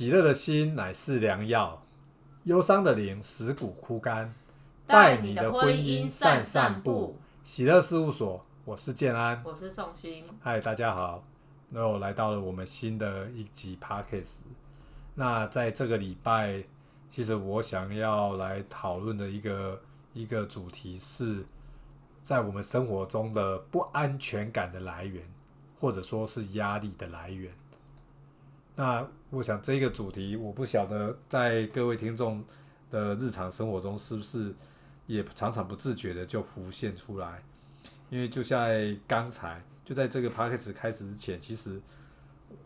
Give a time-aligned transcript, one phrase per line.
[0.00, 1.82] 喜乐的心乃是良药，
[2.44, 4.32] 忧伤的灵使骨枯干。
[4.86, 7.14] 带你的婚姻散散步。
[7.42, 10.24] 喜乐事务所，我是建安，我是宋鑫。
[10.40, 11.22] 嗨，大家好，
[11.72, 14.44] 又来到了我们新的一集 Podcast。
[15.16, 16.64] 那在这个礼拜，
[17.10, 19.82] 其实我想要来讨论的一个
[20.14, 21.44] 一个主题是，
[22.22, 25.22] 在我们生活中的不安全感的来源，
[25.78, 27.52] 或者说是压力的来源。
[28.80, 32.42] 那我想这个主题，我不晓得在各位听众
[32.90, 34.54] 的日常生活中是不是
[35.06, 37.42] 也常常不自觉的就浮现出来。
[38.08, 41.78] 因为就在刚才，就在这个 p a c k a g e 开始之前，其实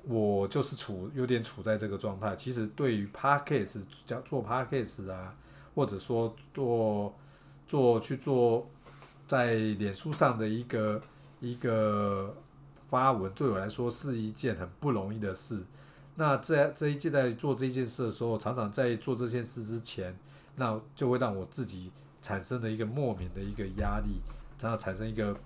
[0.05, 2.37] 我就是处有点处在这个状态。
[2.37, 5.13] 其实对于 p a c k a g e 叫做 p a c k a g e
[5.13, 5.35] 啊，
[5.75, 7.13] 或者说做
[7.67, 8.71] 做去做
[9.27, 11.03] 在脸书上的一个
[11.41, 12.33] 一个
[12.89, 15.61] 发文，对我来说是一件很不容易的事。
[16.17, 20.15] 那这这一届在做这件事的时候，常常在做这件事之前，
[20.55, 21.91] 那就会让我自己
[22.23, 24.21] 产生的一个莫名的一个压力，
[24.61, 25.37] 然后产生一个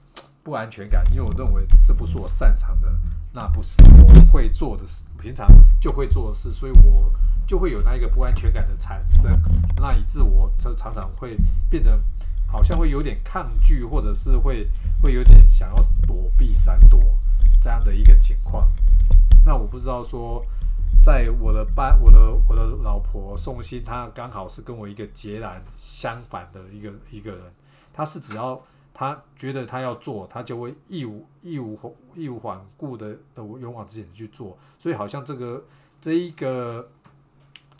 [0.43, 2.89] 不安全感，因为我认为这不是我擅长的，
[3.33, 5.49] 那不是我会做的事，平常
[5.81, 7.11] 就会做的事，所以我
[7.47, 9.41] 就会有那一个不安全感的产生，
[9.79, 11.39] 那以致我这常常会
[11.71, 11.99] 变成
[12.47, 14.69] 好像会有点抗拒，或者是会
[15.03, 17.01] 会有点想要躲避、闪躲
[17.59, 18.71] 这样的一个情况。
[19.47, 20.45] 那我不知道说。
[21.09, 27.41] 在我的班，我的我的老婆宋鑫，她刚好是跟我一个截然相反的一个一个人。
[27.95, 34.59] 她是只要她觉得她要做，她就会义无义无义无反顾的的勇往直前去做。
[34.79, 35.65] 所以好像这个
[35.99, 36.87] 这一个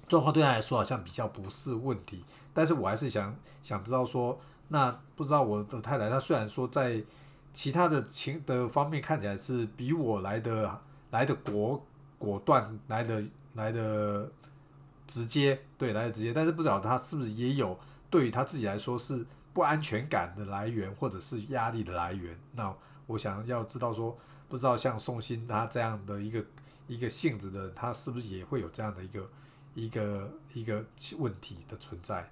[0.09, 2.25] 状况对她来说好像比较不是问题。
[2.55, 7.05] 但是我还是想想知道说，那不知道我的太太，她虽然说在
[7.53, 11.85] 其他的情的方面看起来是比我来的来的国。
[12.19, 13.23] 果断来的
[13.55, 14.29] 来的
[15.07, 17.79] 直接，对来的直接，但是不知道他是不是也有
[18.11, 19.25] 对于他自己来说是
[19.55, 22.37] 不安全感的来源，或者是压力的来源。
[22.53, 22.75] 那
[23.07, 24.19] 我想要知道说，
[24.49, 26.45] 不知道像宋鑫他这样的一个
[26.87, 29.31] 一个性质的人，他是不是也会有这样的一个
[29.75, 30.85] 一个一个
[31.19, 32.29] 问题的存在？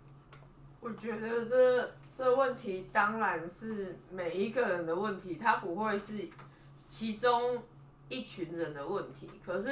[0.81, 6.29] 我觉得这这问题当然是每一个人的问题，他不会是
[6.89, 7.63] 其中。
[8.09, 9.69] 一群人的问题，可是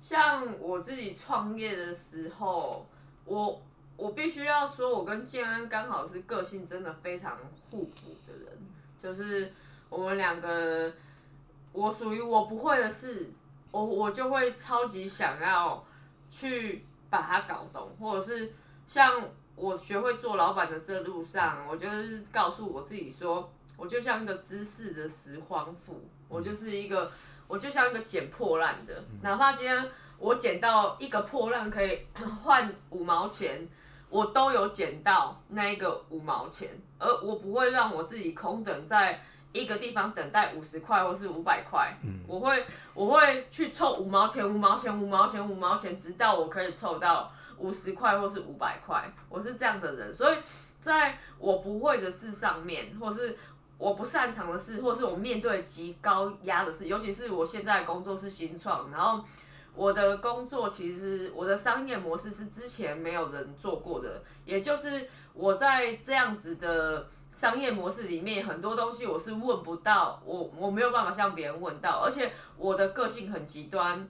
[0.00, 2.84] 像我自己创业的时候，
[3.24, 3.62] 我
[3.96, 7.38] 我必须要说，我跟建安刚好是个性真的非常
[7.70, 8.58] 互补的人，
[9.00, 9.52] 就是
[9.88, 10.92] 我们两个，
[11.72, 13.30] 我属于我不会的事，
[13.70, 15.84] 我我就会超级想要
[16.28, 18.52] 去把它搞懂，或者是
[18.86, 19.22] 像
[19.54, 27.08] 我学会做老板的这路上，我就是告诉我自己说，我就像一个知识的拾荒妇，我就是一个。
[27.50, 32.06] 我就像一个捡破烂的，哪怕今天我捡到一个破烂可以
[32.44, 33.66] 换五毛钱，
[34.08, 39.20] 我都有捡到那一个五毛钱，而我不会让我自己空等在
[39.52, 41.92] 一个地方等待五十块或是五百块，
[42.28, 50.38] 我会我会去凑五毛钱五毛钱五毛钱五毛钱，直到我可以凑到五十块或是五百块，我是这样的人，所以
[50.80, 53.36] 在我不会的事上面，或是。
[53.80, 59.24] 我不擅长的事，或是我面对极高压的事，尤其是我现在工作是新创，然后
[59.74, 74.06] 我的工作其实我的商业模式是之前没有人做过的，也就是我在这样子的商业模式里面，很多东西我是问不到，我我没有办法向别人问到，而且我的个性很极端。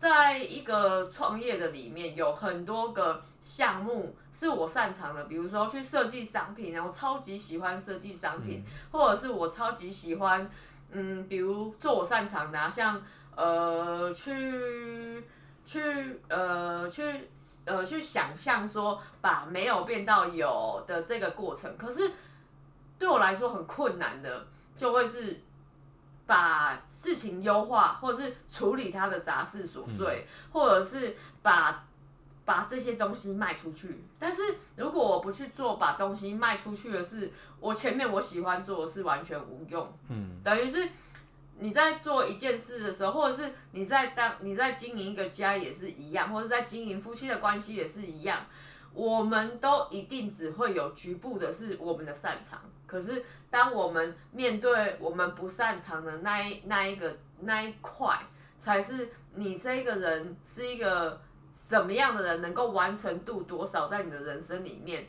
[0.00, 10.50] 在一个创业的里面，有很多个项目是我擅长的，比如说去设计商品，然后超级喜欢设计商品，或者是我超级喜欢，
[10.90, 13.02] 嗯，比如做我擅长的，像
[13.36, 15.22] 呃去
[15.66, 17.28] 去呃去
[17.66, 22.10] 呃去想象说把没有变到有的这个过程，可是
[22.98, 24.46] 对我来说很困难的，
[24.78, 25.42] 就会是。
[26.30, 31.84] 把事情优化，或者是处理他的杂事琐碎，或者是把
[32.44, 34.04] 把这些东西卖出去。
[34.16, 34.40] 但是
[34.76, 39.92] 如果我不去做把东西卖出去的事，我前面我喜欢做的是完全无用。
[40.08, 40.88] 嗯，等于是
[41.58, 48.46] 你在做一件事的时候，或者是你在当你在经营一个家也是一样，或者在经营夫妻的关系也是一样。
[48.92, 58.18] 我们都一定只会有局部的是我们的擅长，可是当我们面对我们不擅长的那一那一个那一块，
[58.58, 61.20] 才是你这个人是一个
[61.52, 65.06] 什么样的人，能够完成度多少，在你的人生里面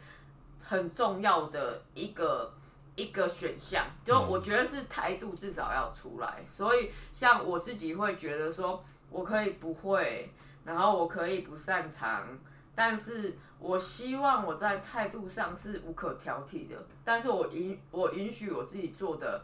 [0.62, 2.54] 很重要的一个
[2.96, 3.86] 一个选项。
[4.06, 6.44] 就我觉得是态度至少要出来。
[6.46, 10.32] 所以像我自己会觉得说，我可以不会。
[10.64, 12.28] 然后我可以不擅长，
[12.76, 16.76] 但是我希望我在态度上是无可挑剔的，
[17.06, 19.44] 但是我允我允许我自己做的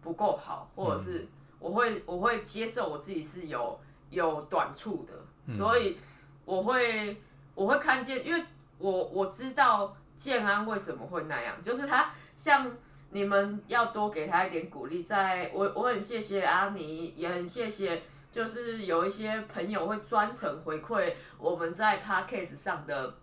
[0.00, 1.28] 不够好，或者是
[1.58, 3.78] 我会我会接受我自己是有
[4.08, 5.98] 有短处的，所以
[6.46, 7.20] 我会
[7.54, 8.42] 我会看见，因为
[8.78, 12.72] 我我知道建安为什么会那样，就是他像
[13.10, 18.02] 你们要多给他一点鼓励，在我我很谢谢阿尼，也很谢谢。
[18.30, 23.14] 就是有一些朋友会专程回馈我们在 podcast 上的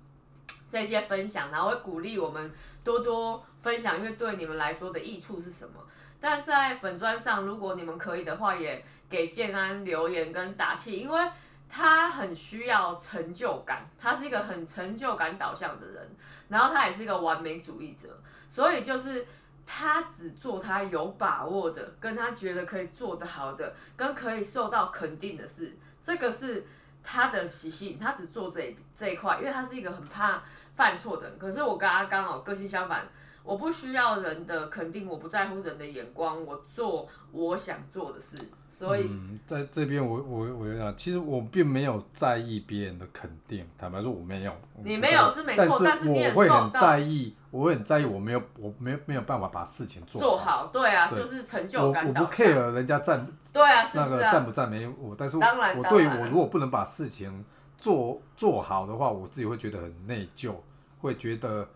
[0.75, 2.51] 这些分享，然后会鼓励我们
[2.83, 5.81] 多多分享，因为对你们来说的益处是什么？
[6.19, 11.31] 但在粉砖上，如果你们可以的话，也给建安留言跟打气，因为
[11.69, 16.09] 他很需要成就感，他是一个很成就感导向的人，
[16.49, 18.19] 然后他也是一个完美主义者，
[18.49, 19.25] 所以就是。
[19.67, 26.63] 他只做他有把握的，跟他觉得可以做得好的，跟可以受到肯定的事，这个是
[27.03, 27.97] 他的习性。
[27.97, 30.43] 他只做这这一块，因为他是一个很怕
[30.75, 31.39] 犯错的人。
[31.39, 33.01] 可是我跟他刚好个性相反，
[33.43, 38.37] 我不需要人的肯定，我不在乎人的眼光，我做我想做的事。
[38.69, 39.09] 所以，
[39.47, 44.51] 在这边我我我有讲，其实我并没有在意别人的肯定，坦白说我没有。
[44.83, 50.69] 你没有是没错，但是我会很在意，我会很在意，我没有我没有没有办法把事情做做好。
[50.73, 52.05] 对啊，就是成就感。
[52.05, 57.45] 我我不 care 人家赞，对啊，那个赞不赞美我，但是我对我如果不能把事情
[57.77, 60.53] 做做好的话，我自己会觉得很内疚，
[60.99, 61.67] 会觉得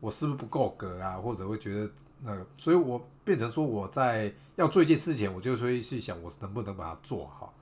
[0.00, 1.90] 我是不是不够格啊，或者会觉得
[2.22, 3.02] 那个，所以我。
[3.24, 7.54] 变成说我在要做一件事情，我就会去想我能不能把它做好。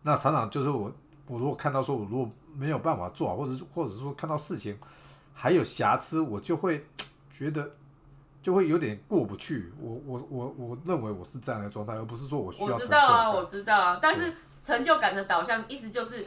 [0.00, 0.90] 那常常就是我
[1.26, 2.26] 我如果看到说我如果
[2.56, 4.74] 没有办法做好，或者或者说看到事情
[5.34, 6.86] 还有瑕疵，我就会
[7.30, 7.72] 觉得
[8.40, 9.70] 就会有点过不去。
[9.78, 12.74] 我我我我认为我是这样的状态，而不是说我需要。
[12.74, 16.26] 我知道啊，我知道啊，但是成就感的导向意思就是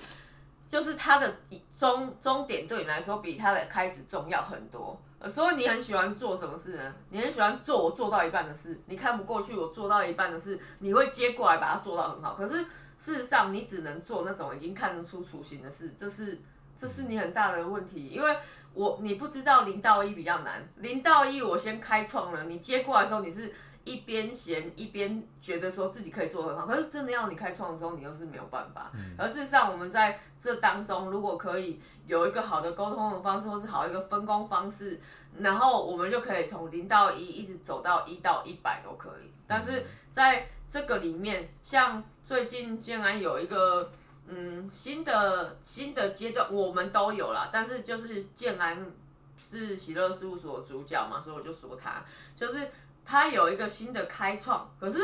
[0.67, 1.35] 就是它的
[1.75, 5.00] 终终点对你来说比它的开始重要很多。
[5.27, 6.94] 所以你很喜欢做什么事呢？
[7.09, 12.35] 你很喜欢做我做到一半的事，你看不过去我做到一半的事，你会接过来把它做到很好。
[12.35, 12.63] 可是
[12.97, 16.39] 事实上，你只能做那种已经看得出雏形的事，这是
[16.77, 18.09] 这是你很大的问题。
[18.09, 18.38] 因为
[18.73, 23.53] 我你不知道零到一比较难，零到一我先开创了，你接过来的时候你是。
[23.86, 28.92] 一边闲一边觉得说自己可以做很好，可是真的要你开创的时候，你又是没有办法。
[29.16, 35.00] 而事实上，我们在这当中，如果可以有一个好的沟通的方式，或是好一个分工方式，
[35.38, 39.32] 然后我们就可以从零到一一直走到一到一百都可以。
[39.46, 43.92] 但是在这个里面，像最近竟然有一个
[44.28, 48.92] 嗯新的新的阶段，我们都有啦，但是就是建安
[49.38, 52.04] 是喜乐事务所的主角嘛，所以我就说他
[52.36, 52.68] 就是。
[53.06, 55.00] 他有一个新的开创，可是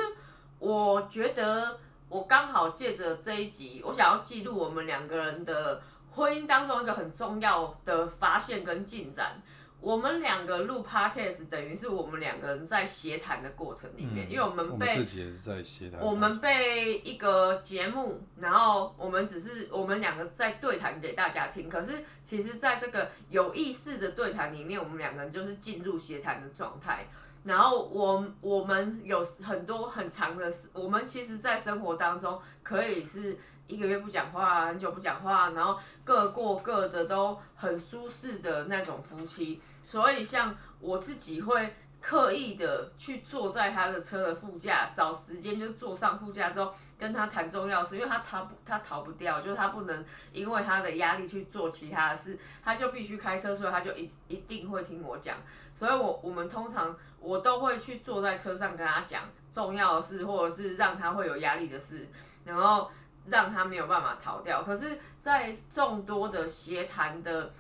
[0.60, 9.42] 我觉得我刚好借着这一集，我想要记录我们两个人的婚姻当中一个很重要的发现跟进展。
[9.80, 27.08] 我们两个录 podcast 等于是我们两个人在协谈的过程里面，因为我们被自己也是在协谈，我们被一个节目，然后我们只是我们两个在对谈给大家听，可是其实在这个有意识的对谈里面，我们两个人就是进入协谈的状态。
[27.44, 33.38] 然后我我们有很多很长的时，我们其实，在生活当中可以是
[33.68, 39.60] 一个月不讲话，很久不讲话，然后各过各的都很舒适的那种夫妻。
[39.84, 55.38] 所以像我自己会刻意的去坐在他的车的副驾，找时间就坐上副驾之后跟他谈重要事，因为他逃不他逃不掉，就是他不能因为他的压力去做其他的事，他就必须开车，所以他就一一定会听我讲。
[55.74, 56.94] 所以我我们通常。
[57.24, 59.22] 我都会去坐在车上跟他讲
[59.54, 62.08] 重要的事，或者是让他会有压力的事，
[62.44, 62.90] 然后
[63.28, 64.64] 让他没有办法逃掉。
[64.64, 67.54] 可是，在众多的协谈的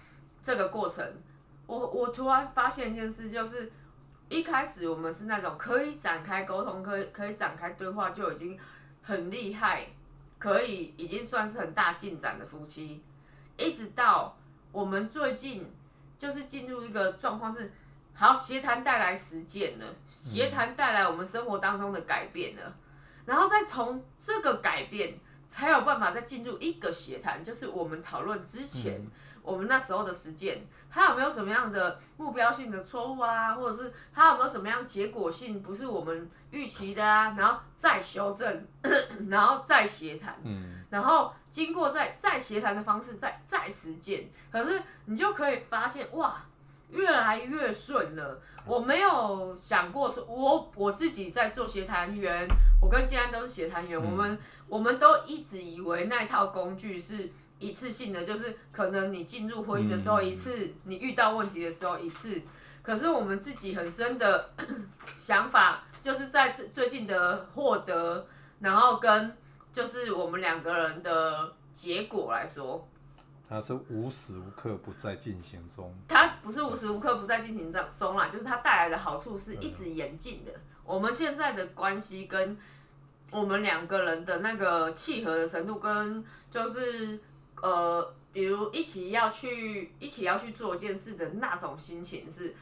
[0.44, 1.06] 这个过程，
[1.68, 3.72] 我我突然发现一件事，就是
[4.32, 8.58] 一开始我们是那种可以展开沟通、可以可以展开对话就已经
[9.02, 9.86] 很厉害，
[10.40, 13.04] 可以已经算是很大进展的夫妻，
[13.58, 14.38] 一直到
[14.72, 15.70] 我们最近
[16.18, 17.72] 就是进入一个状况是。
[18.14, 22.76] 好，协谈带来实践了，协谈带来我们生活当中的改变了，
[23.26, 29.02] 然后再从这个改变，才有办法再进入一个协谈，就是我们讨论之前，
[29.44, 38.68] 我们那时候的实践，它有没有什么样的目标性的错误啊，或者是它有没有什么样结果性不是我们预期的啊，然后再修正，
[39.30, 46.38] 然后再协谈，嗯，然后经过再再协谈的方式再再实践，可是你就可以发现哇。
[46.94, 52.46] 越来越顺了，我没有想过说，我我自己在做协谈员，
[52.82, 57.32] 我跟建安都是协谈员，我们我们都一直以为那套工具是
[57.62, 62.42] 一次性的，就是可能你进入婚姻的时候一次，你遇到问题的时候一次。
[62.82, 64.50] 可是我们自己很深的
[65.16, 68.26] 想法，就是在最最近的获得，
[68.60, 69.38] 然后跟
[69.72, 72.88] 就是我们两个人的结果来说，
[73.48, 75.94] 它是无时无刻不在进行中。
[76.08, 80.52] 它不是无时无刻不在进行中中啦，就是它带来的好处是一直演进的。
[80.84, 82.58] 我们现在的关系跟
[83.30, 87.20] 我们两个人的那个契合的程度，跟就是
[87.62, 92.56] 呃，比如一起要去一起要去做一件事的那种心情是。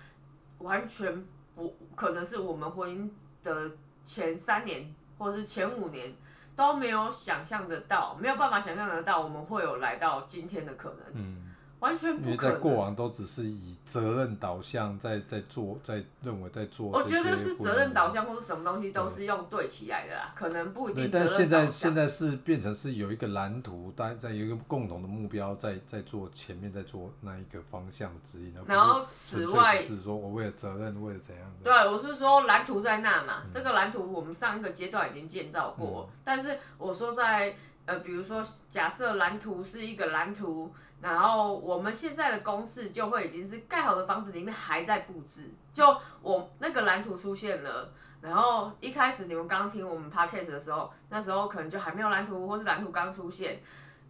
[0.60, 1.26] 完全
[1.56, 3.10] 不可能是我们婚姻
[3.42, 3.72] 的
[4.04, 6.14] 前三年或者是前五年
[6.54, 11.14] 都没有想象得到，没有办法想象得到我们会有来到今天的可能。
[11.14, 11.49] 嗯。
[11.80, 12.32] 完全不可能。
[12.32, 16.88] 因为在过往都只是以责任导向在在做，在认为在做。
[16.88, 21.10] 我觉得是责任导向或是什么东西都是用对起来的啦，可能不一定。
[21.12, 28.54] 但现在现在是变成是有一个蓝图，大家在有一个共同的目标，在在做前面在做那一个方向指引。
[28.68, 31.52] 然后此外是说我为了责任，为了怎样？
[31.64, 37.56] 对，我是说蓝图在那嘛，这个蓝图我们上一个阶段已经建造过，但是我说在
[37.90, 40.72] 呃，比如说假设蓝图是一个蓝图。
[41.02, 53.62] 然后我们现在的公式就会已经是盖好的房子里面还在布置，就我那个蓝图出现了，然后一开始你们刚听我们 podcast 的时候，那时候可能就还没有蓝图，或是蓝图刚出现，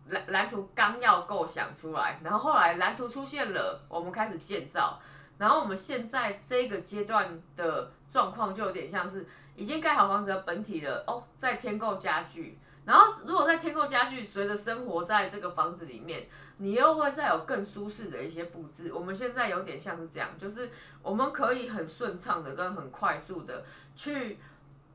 [0.08, 5.00] 蓝蓝图刚要构想出来，然后后来蓝图出现了，我们开始建造，
[5.38, 12.58] 然后我们现在这个阶段的状况就有点像是已经盖好房子的本体了哦，在添购家具。
[12.86, 18.92] 然后，如果在添购家具，随着生活在这个房子里面，你又会再有更舒适的一些布置。
[18.92, 20.72] 我们现在有点像是这样，就是
[21.04, 24.40] 我们可以很顺畅的跟很快速的去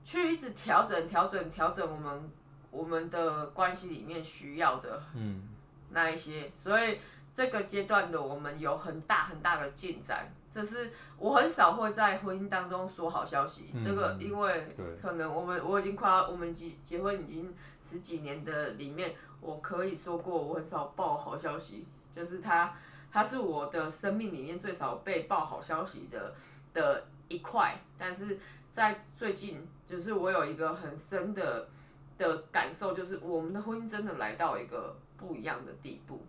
[0.03, 2.31] 去一直调整、调整、调整我们
[2.71, 5.49] 我们的关系里面需要的嗯
[5.91, 6.51] 那一些。
[6.57, 6.99] 所以
[7.33, 10.33] 这个阶段的我们有很大很大的进展。
[10.53, 14.69] 这是我很少会在婚姻当中说好消息，这个因为
[15.03, 17.53] 可能我们我已经快要我们结结婚已经
[17.89, 21.85] 十几年的里面，我可以说过我很少报好消息，
[22.17, 22.75] 就是他
[23.13, 26.35] 他是我的生命里面最少被报好消息的
[26.73, 28.39] 的一块，但是
[28.73, 31.69] 在最近就是我有一个很深的
[32.17, 36.23] 的感受，就是我们的婚姻真的来到一个不一样的地步。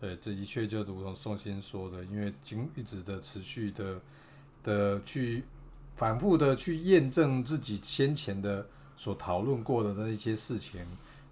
[0.00, 4.00] 对，这的确就如同宋先说的，因为经一直的持续的
[4.62, 5.42] 的去
[5.96, 8.64] 反复的去验证自己先前的
[8.98, 10.84] 所讨论过的那一些事情，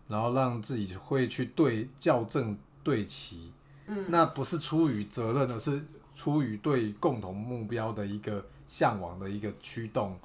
[0.09, 3.53] 然后让自己会去对校正对齐。
[3.87, 5.83] 嗯，那不是出于责任，而是
[6.15, 10.19] 出于对共同目标的一个向往的一个驱动。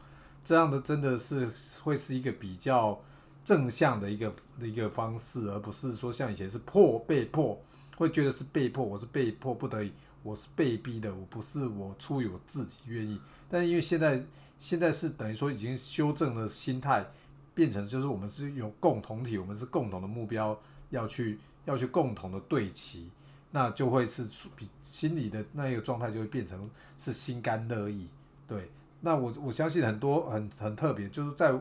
[0.43, 1.51] 这样的真的是
[1.83, 2.97] 会是一个比较
[3.43, 7.59] 正向的一个一个方式，而不是说像以前是迫被迫。
[7.97, 9.91] 会觉得是被迫，我是被迫不得已，
[10.23, 13.19] 我是被逼的，我不是我出于我自己愿意。
[13.47, 14.25] 但因为现在
[14.57, 17.05] 现在是等于说已经修正了心态，
[17.53, 20.57] 变成就是我们是有共同体，我们是共同的目标
[20.89, 23.09] 要去要去共同的对齐，
[23.51, 28.07] 那就会是比心里的那一个状态就会变成是心甘乐意。
[28.47, 28.69] 对，
[29.01, 31.53] 那我我相信很多很很特别，就是在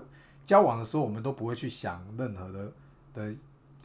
[0.47, 2.73] 交往的时候，我们都不会去想任何的
[3.15, 3.35] 的。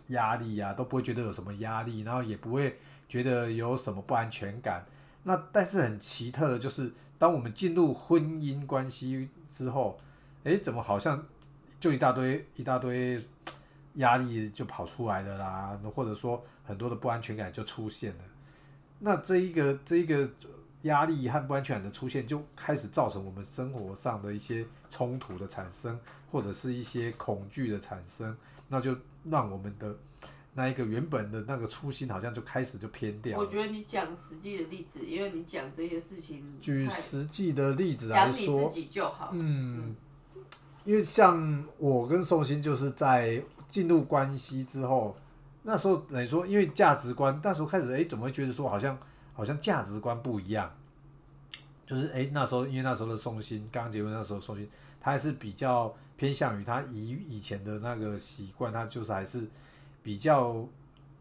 [0.10, 2.78] 压力呀，都不会觉得有什么压力，然后也不会
[3.10, 4.86] 觉得有什么不安全感。
[5.24, 9.98] 那但是很奇特的就是，当我们进入婚姻关系之后，
[10.44, 11.26] 诶，怎么好像
[11.80, 13.20] 就一大堆一大堆
[13.96, 18.24] 压力就跑出来了啦，或者说很多的不安全感就出现了。
[19.00, 20.30] 那这一个这一个
[20.84, 26.00] 压力和不安全感的出现，就开始造成我们生活上的一些冲突的产生，
[26.32, 28.36] 或者是一些恐惧的产生。
[28.68, 28.96] 那就
[29.30, 29.96] 让我们的
[30.54, 33.38] 那一个原本的那个初心，好像就开始就偏掉。
[33.38, 39.30] 我觉得你讲实际的例子，因为你讲这些事情，举实际的例子来说，讲你自己就好。
[39.34, 39.96] 嗯，
[40.86, 45.18] 因为像我跟宋鑫，就是在进入关系之后，
[45.64, 48.98] 那时候等于说，因为价值观，那时候开始，哎，怎么会觉得说，好像
[49.34, 50.72] 好像价值观不一样？
[51.86, 54.66] 就是哎，那时候因为那时候的宋鑫刚结婚，那时候宋鑫
[55.02, 55.94] 他还是比较。
[56.18, 59.46] 偏向于他以以前的那个习惯，他就是还是
[60.02, 60.66] 比较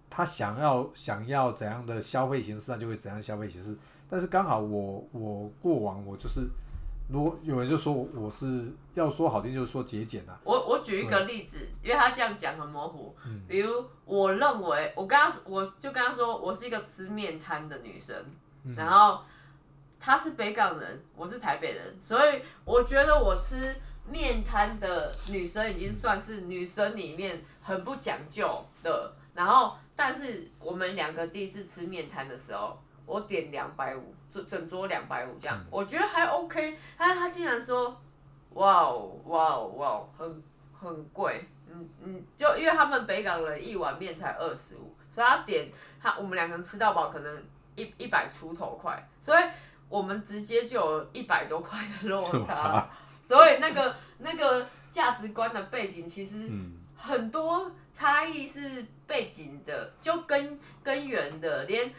[0.09, 3.77] 他想要想要怎样的消费形式，他就会怎样消费形式。
[4.09, 6.43] 但是刚好我我过往我就是，
[7.09, 10.39] 如果有人就说我是要说好听，就是说节俭啊。
[10.45, 13.15] 我我举一个例子，因为他这样讲很模糊。
[13.47, 18.17] 比如我认为我刚刚我就跟他说我是一个吃面摊的女生，
[18.77, 19.21] 然后
[20.01, 23.75] 他是北港人，我是台北人，所以我觉得我吃。
[24.07, 36.77] 面摊的女生已经算是女生里面很不讲究的然后但是我们两个第一次吃面摊的时候，我点两百五，整整桌两百五这样，我觉得还 OK。
[36.99, 37.97] 但是他竟然说，
[38.51, 47.43] 哇哦哇哦哇哦，很很贵，嗯嗯，就因为他们北港人一碗面才二十五，所以他点他我们两个人吃到饱可能
[47.77, 49.45] 一一百出头块，所以
[49.89, 52.91] 我们直接就有一百多块的落落差。
[53.27, 56.81] 所以那个那个价值观的背景其实嗯。
[56.97, 61.93] 很多差异是背景的，就根根源的，连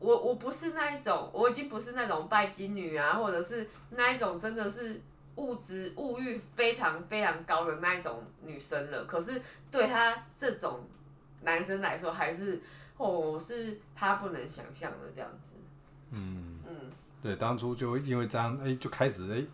[0.00, 5.00] 我我不是那一种，我已经不是那种拜金女啊，或者是那一种真的是
[5.36, 9.04] 物质物欲非常非常高的那一种女生了。
[9.04, 9.40] 可是
[9.70, 10.80] 对她这种
[11.42, 12.60] 男生来说，还是
[12.96, 15.54] 哦是他不能想象的这样子。
[16.12, 16.74] 嗯，嗯，
[17.22, 19.44] 对，当初就因为这样，哎，就开始哎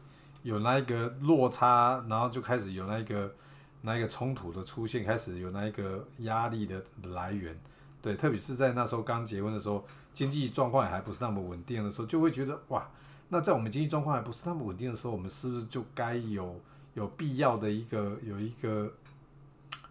[0.43, 3.35] 有那一个落差，然后就开始有那一个
[3.83, 6.81] 那一个冲突的出现，开始有那一个压力的
[7.12, 7.59] 来源。
[8.06, 9.84] 对，特别是在那时候刚结婚的时候，
[10.14, 12.88] 经济状况还不是那么稳定的时候，就会觉得哇，
[13.30, 16.60] 那在我们经济状况还不是那么稳定的时候，我们是不是就该有
[16.94, 18.92] 有必要的一个有一个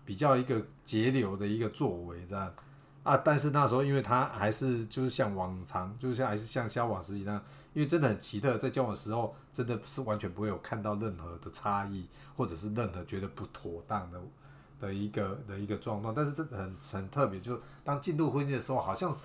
[0.06, 2.54] 比较一个节流的一个作为这样
[3.04, 3.18] 啊？
[3.18, 7.44] 但是那时候因为他还是就是像往常，就是像还是像交往时期那样，
[7.74, 12.08] 因为真的很奇特，在交往的时候真的是完全不会有看到任何的差异，
[12.38, 14.22] 或者是任何觉得不妥当的
[14.80, 16.14] 的一个的一个状况。
[16.14, 19.16] 但是这很很特别，就当进入婚姻的时候，好像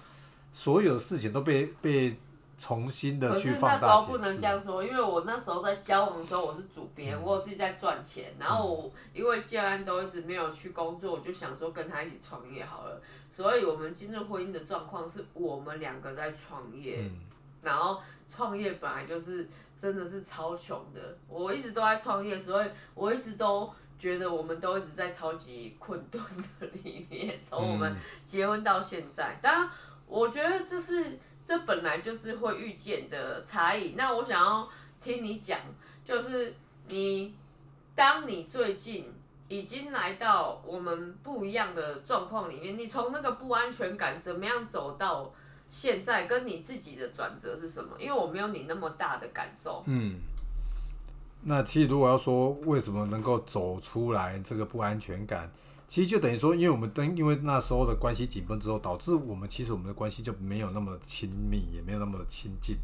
[0.53, 2.19] 所有的事情都被被
[2.57, 4.43] 重新的可是去放那时大解释候不能这。
[4.47, 13.01] 样说，因为我那时候在交往的时候我是主编，嗯我有自己在赚钱，然后我因为建安都一直没有去工作，我就想说跟他一起创业好了。
[13.33, 17.21] 所以我们进入婚姻的状况是我们两个在创业，嗯
[17.63, 19.49] 然后创业本来就是
[19.81, 26.21] 真的是超穷的，我一直都在创业，所以我一直都觉得我们都一直在超级困顿
[26.59, 29.39] 的里面，从我们嗯结婚到现在。
[29.43, 29.71] 当然，
[30.07, 33.95] 我觉得这是这本来就是会遇见的差异。
[33.99, 34.67] 那我想要
[35.03, 35.61] 听你讲，
[36.03, 36.55] 就是
[36.89, 37.35] 你
[37.95, 39.13] 当你最近
[39.49, 45.31] 已经来到我们不一样的状况里面，你从那个不安全感怎么样走到
[45.69, 47.97] 现在，跟你自己的转折是什么？
[47.99, 49.85] 因为我没有你那么大的感受。
[49.87, 50.15] 嗯，
[51.43, 55.51] 那其实如果要说为什么能够走出来这个不安全感，
[55.89, 62.77] 其实就等于说，因为我们跟因为那时候的关系紧绷之后，导致我们其实我们的关系就没有那么亲密，也没有那么的亲近，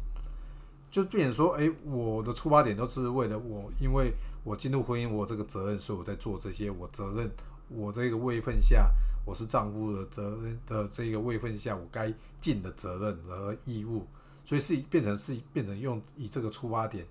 [0.89, 4.11] 就变成说，哎、我的出发点都是为了我，因为
[4.43, 7.31] 我进入婚姻，我这个责任，所以我在做这些，我责任，
[7.69, 8.89] 我这个位分下，
[9.23, 14.05] 我是丈夫的责任的这个位分下，我该尽的责任和义务，
[14.43, 17.05] 所以是变成是变成用以这个出发点。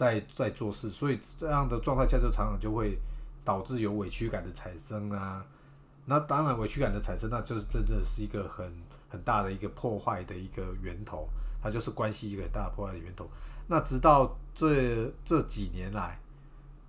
[0.00, 2.98] 在在做事，所以这样的状态下就常常就会
[3.44, 5.44] 导致有委屈感的产生啊。
[6.06, 8.72] 那当然，委屈感的产生，那就是真的是一个很
[9.10, 11.28] 很大的一个破坏的一个源头，
[11.62, 13.28] 它就是关系一个很大的破坏的源头。
[13.68, 16.18] 那直到这这几年来，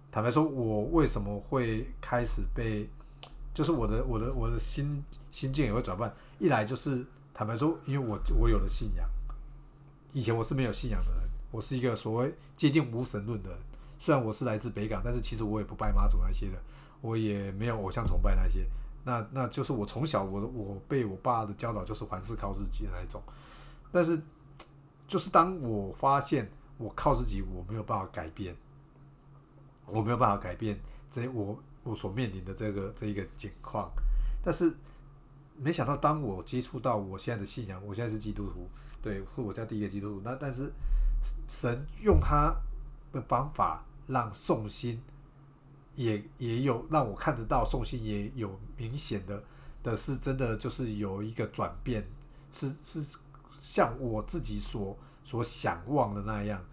[0.10, 2.90] 坦白说，我为什么会开始被，
[3.54, 6.10] 就是我的我的我的心心境也会转换。
[6.40, 9.06] 一来就是坦白说，因为我我有了信仰，
[10.14, 13.60] 以前我是没有信仰的人，我是一个所谓接近无神论的人。
[14.00, 16.58] 虽然我是来自北港，但是其实我也不拜妈祖那些的，
[17.02, 18.66] 我也没有偶像崇拜那些。
[19.04, 23.22] 那那就是我从小我的我被我爸的教导就是凡事靠自己那一种。
[23.92, 24.20] 但是
[25.08, 28.56] 就是当我发现我靠自己我没有办法改变，
[29.86, 33.92] 我没有办法改变这我我所面临的这个这一个境况，
[34.44, 34.74] 但是
[35.58, 38.68] 没想到当我接触到我现在的信仰，我现在是基督徒，
[39.02, 40.22] 对，是我家第一个基督徒。
[40.24, 40.72] 那但是
[41.48, 42.56] 神用他
[43.12, 45.02] 的方法让诵心
[45.96, 49.44] 也也有让我看得到，诵心也有明显的
[49.84, 52.08] 的是真的就是有一个转变，
[52.52, 53.18] 是是
[53.52, 56.64] 像我自己所所想望的那样。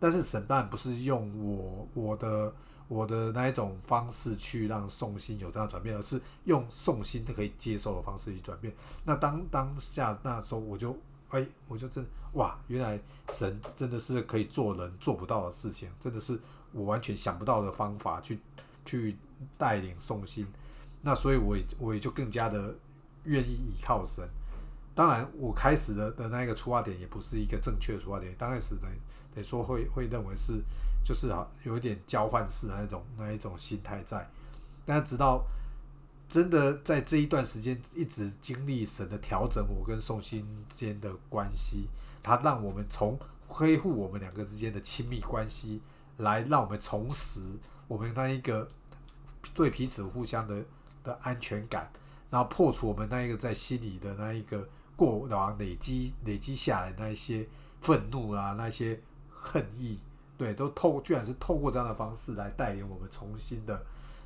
[0.00, 2.54] 但是神当然不是用我我的
[2.86, 8.72] 我的那一种方式去让诵心有这样转变，而是用诵心可以接受的方式去转变。
[9.04, 10.96] 那当当下那时候我就
[11.30, 16.38] 哎，我就真哇，原来神真的是可以做人做不到的事情，真的是
[16.72, 18.38] 我完全想不到的方法去
[18.84, 19.16] 去
[19.56, 20.46] 带领送心。
[21.02, 22.74] 那所以我也我也就更加的
[23.24, 24.28] 愿意依靠神。
[24.94, 28.90] 当然，我开始的的那个出发点也不是一个正确的出发点，刚开始等
[29.34, 30.60] 得说会会认为是
[31.04, 34.28] 就是啊有一点交换式的那种那一种心态在，
[34.84, 35.46] 但直到
[36.28, 41.88] 真的在这一段时间一直经历神的调整，我跟宋心间的关系，
[42.22, 45.80] 它让我们从恢复我们两个之间的亲密关系，
[46.18, 47.40] 来让我们重拾
[47.86, 48.68] 我们那一个
[49.54, 50.64] 对彼此互相的
[51.02, 51.90] 的安全感，
[52.30, 57.46] 然后破除我们那一个在心里的那一个过往累积累积下来那一些
[57.80, 59.00] 愤怒啊，那些
[59.30, 59.98] 恨意，
[60.36, 63.82] 对，都透居然是透过这样的方式来带领我们重新的。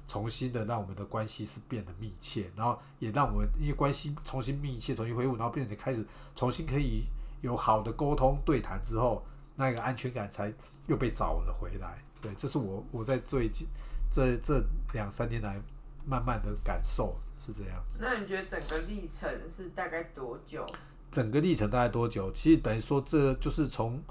[0.09, 7.05] 重新的让我们的关系是变得密切，然后也让我们因为关系重新密切、重新恢复，然后变成开始重新可以
[7.43, 9.23] 有好的沟通对谈之后，
[9.57, 10.51] 那个安全感才
[10.87, 12.03] 又被找了回来。
[12.23, 13.69] 对，这是我我在最近
[14.11, 15.61] 这这两三年来
[16.07, 17.99] 慢慢的感受是这样子。
[18.01, 20.67] 那你觉得整个历程是大概多久？
[21.11, 22.33] 整个历程大概多久？
[22.33, 24.03] 其实等于说这就是从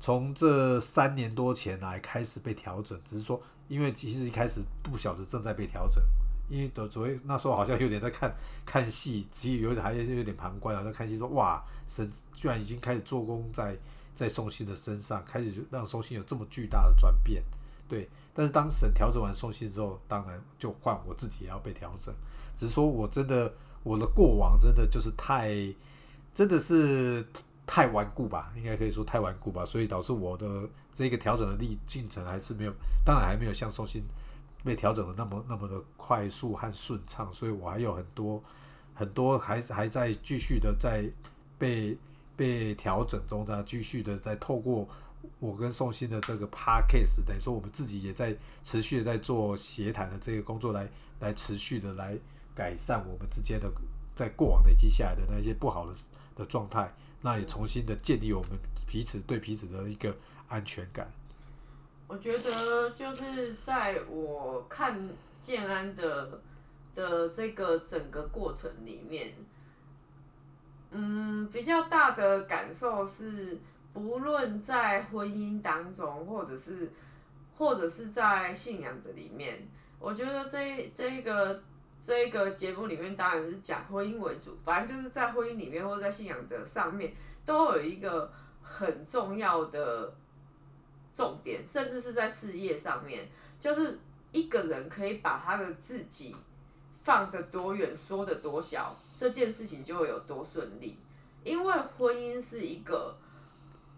[0.00, 3.40] 从这三年多前来开始被调整，只是说。
[3.70, 6.02] 因为其实一开始不晓得正在被调整，
[6.50, 8.34] 因为的所谓那时候好像有点在看
[8.66, 13.76] 看戏，其实有点还是有点旁观啊，在看戏说哇，神居然已经开始做工在
[14.14, 17.42] 在宋信的身上，开始让宋信有这么巨大的转变，
[17.88, 18.08] 对。
[18.34, 22.14] 但是当神调整完宋信之后，当然就换我自己也要被调整，
[22.56, 25.54] 只是说我真的我的过往真的就是太
[26.34, 27.24] 真的是。
[27.66, 34.02] 太顽固吧，应该可以说太顽固吧，所以导致我的这个调整的历进程还是没有，当然还没有像寿星
[34.64, 38.42] 被调整的那么那么的快速和顺畅，所以我还有很多
[38.94, 41.04] 很多还还在继续的在
[41.58, 41.96] 被
[42.36, 44.88] 被调整中的，继续的在透过
[45.38, 50.88] 我跟宋鑫的这个 p a r k case，等于说我们自己也在持续的在做协谈的这个工作，来
[51.20, 52.18] 来持续的来
[52.54, 53.70] 改善我们之间的
[54.14, 55.94] 在过往累积下来的那些不好的
[56.36, 56.94] 的状态。
[57.22, 58.52] 那也重新的建立我们
[58.86, 60.16] 彼此对彼此的一个
[60.48, 61.12] 安全感。
[62.10, 65.08] 我觉得就是在我看
[65.40, 66.40] 建安的
[66.92, 69.32] 的这个整个过程里面，
[70.90, 73.60] 嗯，比较大的感受是，
[73.92, 76.90] 不论在婚姻当中，或者是
[77.56, 79.68] 或者是在信仰的里面，
[80.00, 81.62] 我觉得这这一个。
[82.02, 87.12] 这一个节目里面当然是讲婚姻为主，反正就是在婚姻里面或者在信仰的上面，
[87.44, 90.10] 都有一个很重要的
[91.14, 93.98] 重点，甚至是在事业上面，就是
[94.32, 96.34] 一个人可以把他的自己
[97.02, 100.98] 放得多远，说得多小，这件事情就会有多顺利。
[101.42, 103.16] 因为婚姻是一个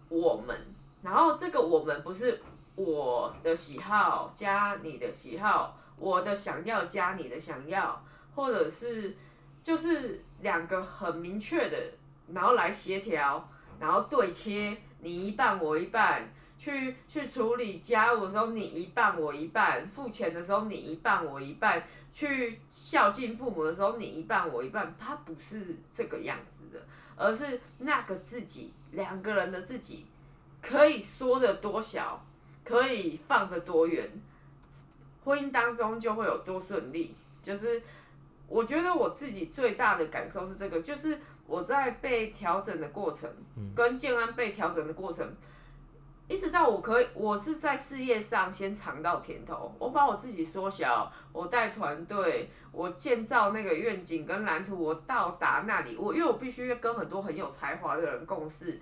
[0.09, 0.57] 我们，
[1.03, 2.41] 然后这个我们不是
[2.75, 5.79] 我的喜好加你的喜好。
[5.99, 9.17] 我的想要加你的想要，或者是
[9.63, 11.77] 就是两个很明确的，
[12.33, 13.49] 然后来协调，
[13.79, 16.29] 然后对切，你一半我一半，
[16.63, 26.81] 去去处理家务的时候你一半我一半，付钱的时候你一半我一半，去孝敬父母的时候你一半我一半，他不是这个样子的，
[27.17, 30.07] 而是那个自己两个人的自己
[30.61, 32.25] 可以缩的多小，
[32.63, 34.09] 可以放的多远。
[35.25, 37.83] 婚姻当中就会有多顺利，就是
[38.47, 43.29] 我觉得我自己最大的感受是这个，就是我在被调整的过程，
[43.75, 45.29] 跟建安被调整的过程，
[46.33, 58.81] 一直到我可以，我是在事业上先尝到甜头，我把我自己缩小，我带团队，我建造那个愿景跟蓝图，我到达那里，我因为我必须要跟很多很有才华的人共事，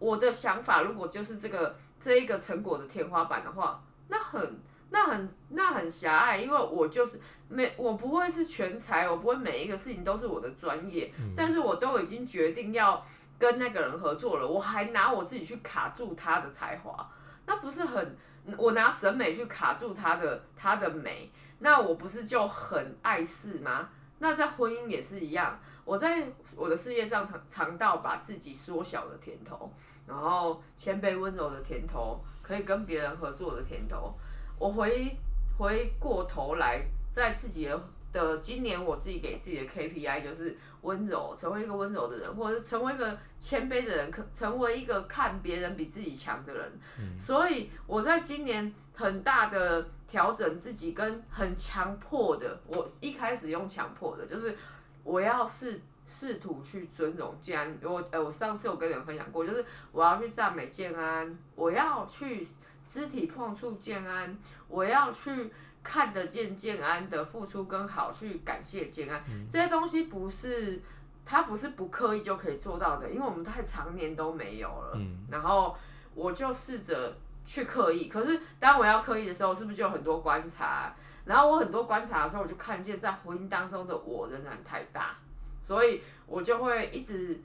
[0.00, 4.58] 我的想法如果就是这个这一个成果的天花板的话，那很。
[4.92, 13.00] 那很那很狭隘，因为我就是没我不会是全才，我不会每一个事情都是我的专业，但是我都已经决定要
[13.40, 17.10] 跟那个人合作了，我还拿我自己去卡住他的才华，
[17.46, 18.16] 那不是很
[18.58, 23.88] 我拿审美去卡住他的他的美，那我不是就很碍事吗？
[24.18, 29.72] 那在婚姻也是一样，我在我的事业上尝尝到把自己缩小的甜头，
[30.06, 34.14] 然后谦卑温柔的甜头，可以跟别人合作的甜头。
[34.58, 35.16] 我回
[35.56, 46.72] 回过头来，在自己的的今年，我自己给自己的 KPI 就是温柔，成为一个温柔的人，或者成为一个谦卑的人，可成为一个看别人比自己强的人。
[47.18, 54.56] 所以我在今年很大的调整自己，跟很强迫的，我一开始用强迫的，就是
[55.04, 57.78] 我要试试图去尊荣建安。
[57.82, 62.46] 我呃，我上次有跟人分享过，就是我要去赞美建安，我要去。
[62.92, 65.48] 肢体碰触建安，我要去
[65.82, 69.22] 看得见建安的付出跟好，去感谢建安。
[69.50, 70.80] 这些东西不是
[71.24, 74.98] 他不是不刻意就可以做到的，因为我们太常年都没有了。
[75.30, 75.76] 然后
[76.14, 80.94] 我就试着去刻意，可是当我要刻意的时候，是不是就有很多观察？
[81.24, 85.16] 然后我很多观察的时候，我就看见在婚姻当中的我仍然太大，
[85.62, 87.40] 所以我就会一直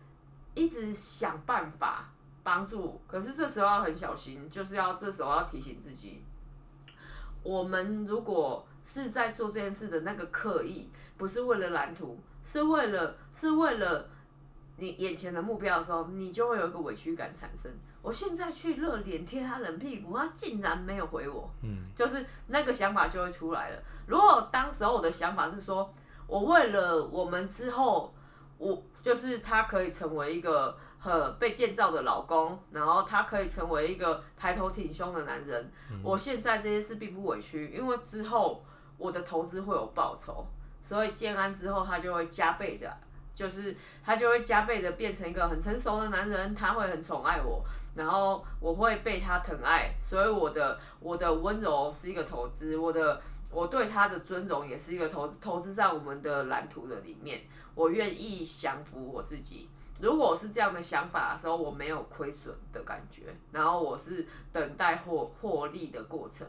[0.54, 2.10] 一直想办法。
[2.46, 6.22] 帮助，可是这时候要很小心，就是要这时候要提醒自己，
[7.46, 14.10] 我们如果是在做这件事的那个刻意，不是为了蓝图，是为了是为了
[14.78, 17.72] 你眼前的目标的时候，你就会有一个委屈感产生。
[18.02, 23.82] 我现在去热脸贴他冷屁股，他竟然没有回我，嗯，就是那个想法就会出来了。
[24.08, 25.92] 如果当时候我的想法是说，
[26.26, 28.12] 我为了我们之后，
[28.58, 35.72] 我就是他可以成为一个很被建造的老公，然后他可以成为一个抬头挺胸的男人。
[36.02, 38.66] 我现在这些事并不委屈，因为之后
[38.98, 40.44] 我的投资会有报酬，
[40.82, 42.92] 所以建安之后他就会加倍的，
[43.36, 47.64] 就是他就会加倍的变成一个很成熟的男人，他会很宠爱我。
[47.94, 57.42] 然后我会被他疼爱，所以我的我的温柔是一个投资，我的我对他的尊荣也是一个投资，投资在我们的蓝图的里面，
[57.76, 59.70] 我愿意降服我自己。
[60.00, 66.46] 如果是这样的想法的时候，我没有亏损的感觉，然后我是等待获获利的过程。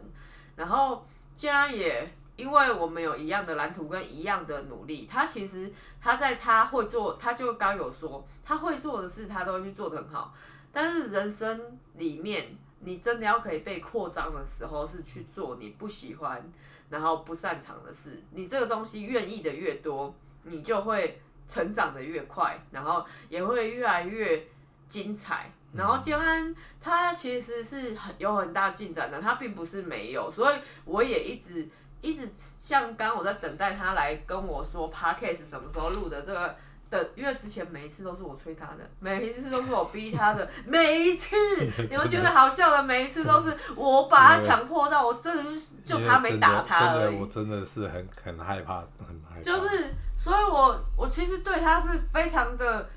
[0.57, 1.07] 然后
[1.37, 10.35] 既然也因为我们有一样的蓝图跟一样的努力，他其实他在他会做，他就刚有说他会做的事，他都会去做得很好。
[10.73, 16.43] 但是人生里面，你真的要可以被扩张的时候，是去做你不喜欢，
[16.91, 18.23] 然后不擅长的事。
[18.33, 24.47] 你这个东西愿意的越多，你就会成长的越快，然后也会越来越
[24.89, 25.51] 精彩。
[25.73, 31.69] 然后建安他其实是很有很大进展的，他并不是没有，所以我也一直
[32.01, 36.57] 一直像刚我在等待他来跟我说 podcast 什么时候录的这个。
[36.91, 41.37] 的，因为之前每一次都是我催他的，每一次都是我逼他的，每一次
[41.91, 47.17] 你们觉得好笑的，每一次都是我把他强迫到，我真的是就差没打他而已。
[47.17, 49.43] 我真的是很很害怕，很害怕。
[49.43, 52.89] 就是，所以我我其实对他是非常的，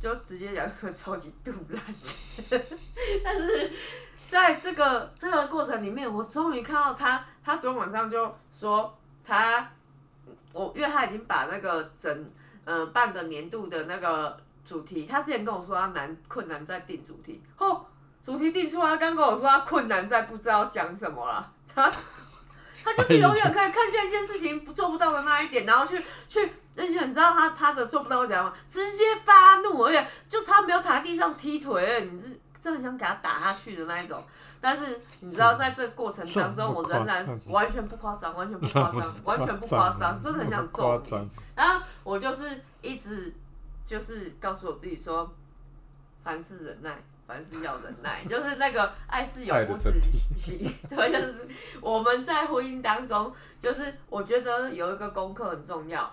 [0.00, 1.80] 就直接讲超级杜烂。
[3.22, 3.72] 但是
[4.28, 9.70] 在这个这个过程里面，我终于看到他，他昨天晚上就说他，
[10.52, 12.30] 我因为他已经把那个整。
[12.66, 17.86] 嗯，半个年度的那个主题，他之前跟我说他难困难在定主题，哦，
[18.24, 21.88] 主题定出来，他刚跟我说他困难在不知道讲什么了，他
[22.84, 26.40] 他就是永远可以看见一件事情不做不到的那一点，然后去去，
[26.76, 28.52] 而且你知道他他的做不到怎样吗？
[28.68, 34.20] 直接发怒，而且就差没有躺在地上踢腿，你是真的想给他打下去的那一种。
[34.66, 41.30] 但是你知道，在这个过程当中，我仍然完全不夸张，完全不夸张，完全不夸张， 真的很想揍你。
[41.54, 43.32] 然后我就是一直
[43.84, 45.32] 就是告诉我自己说，
[46.24, 49.92] 凡事忍耐，凡事要忍耐，就是那个爱是永不止
[50.36, 50.68] 息。
[50.90, 51.48] 对，就是
[51.80, 56.12] 我们在婚姻当中，就是我觉得有一个功课很重要，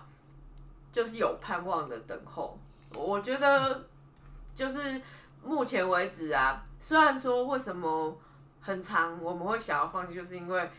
[0.92, 2.56] 就是有盼望的等候。
[2.94, 3.84] 我觉得
[4.54, 5.02] 就是
[5.42, 8.16] 目前为止啊，虽然说为什么。
[8.66, 10.70] 很长，我们会想要放弃，就是因为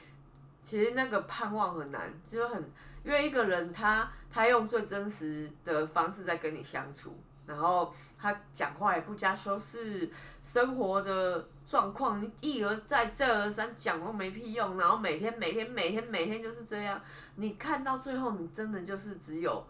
[0.64, 2.64] 其实那个盼望很难，就是很
[3.04, 10.10] 因为一个人他他用最真实的方式在跟你相处，然后他讲话也不加修饰，
[10.44, 17.00] 生活的状况一而再再而三讲都没屁用，然后每天每天每天每天就是这样，
[17.36, 19.64] 你看到最后你真的就是只有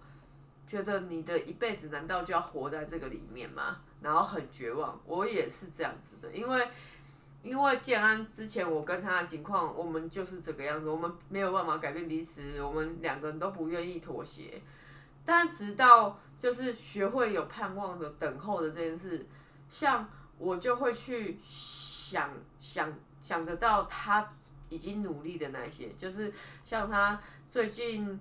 [0.66, 3.80] 觉得你的一辈子难道就要活在这个里面吗？
[4.02, 6.66] 然后很绝望，我也是这样子的，因为。
[7.46, 14.60] 因为建安之前我跟他的情况，我们就是这个样子，我们没有办法改变彼此，我们两个人都不愿意妥协。
[15.24, 19.28] 但直到就是学会有盼望的等候的这件事，
[19.70, 24.28] 像我就会去想想想得到他
[24.70, 28.20] 已经努力的那些，就是像他最近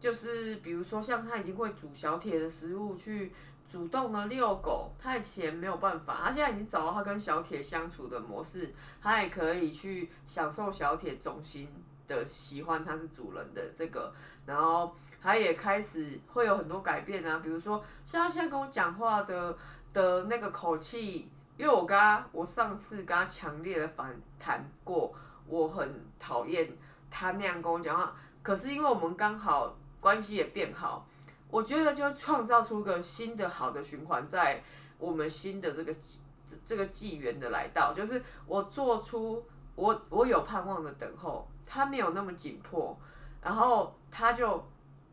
[0.00, 3.30] 就是比如说像他已经会煮小铁的食物去。
[3.72, 11.66] 主动的遛狗，他以前没有办法，他现在已经找到他跟小铁相处的模式，他也可以去享受小铁衷心
[12.06, 14.12] 的喜欢他是主人的这个，
[14.44, 19.56] 然后他也开始会有很多改变啊，比如说像他现在跟我讲话的
[19.94, 25.14] 的那个口气，因为我跟他，我上次跟他强烈的反弹过，
[25.46, 26.70] 我很讨厌
[27.10, 31.06] 他那样跟我讲话，可是因为我们刚好关系也变好。
[31.52, 34.64] 我觉得就创造出个新的好的循环，在
[34.96, 42.98] 我们新的这个这这个纪元的来到，就是我做出我我有盼望的等候，他没有那么紧迫，
[43.42, 44.64] 然后他就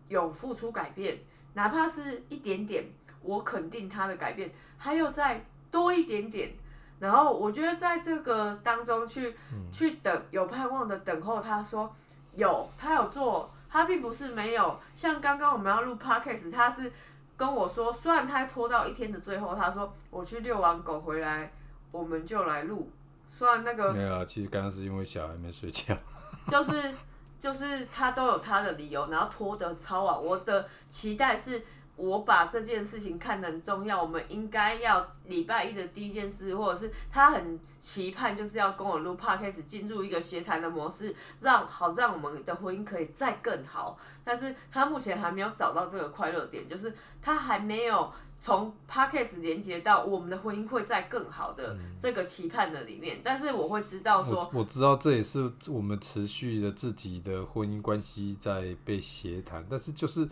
[0.07, 1.19] 有付出改变，
[1.55, 2.85] 哪怕是一点点，
[3.21, 6.55] 我肯定他的改变，还有再多一点点，
[6.99, 9.35] 然后我觉得在这个当中去
[9.73, 11.93] 去等有盼望的等候，他说
[12.33, 13.51] 有他有做。
[13.71, 16.91] 他并不是没有，像刚刚我们要录 podcast，他是
[17.37, 21.51] 跟我说，虽然他拖到一天的最后，他说我去遛完狗回来，
[21.91, 22.91] 我们就来录。
[23.29, 25.95] 虽然那个没有啊，其实刚刚是因为小孩没睡觉。
[26.47, 26.95] 就是
[27.39, 30.21] 就是他都有他的理由，然后拖得超晚。
[30.21, 31.63] 我的期待是。
[31.99, 43.99] 我把这件事情看得很重要，我们应该要礼拜一的第一件事，或者是他很期盼，就是要跟我录 podcast 进入一个协谈的模式，让好让我们的婚姻可以再更好。
[44.23, 48.09] 但是他目前还没有找到这个快乐点，就是他还没有
[48.39, 53.19] 从 podcast 连接到我们的婚姻会在更好的这个期盼的里面。
[53.21, 60.25] 但是我会知道说，我知道这也是我们持续的自己的婚姻关系在被协谈，但是就是。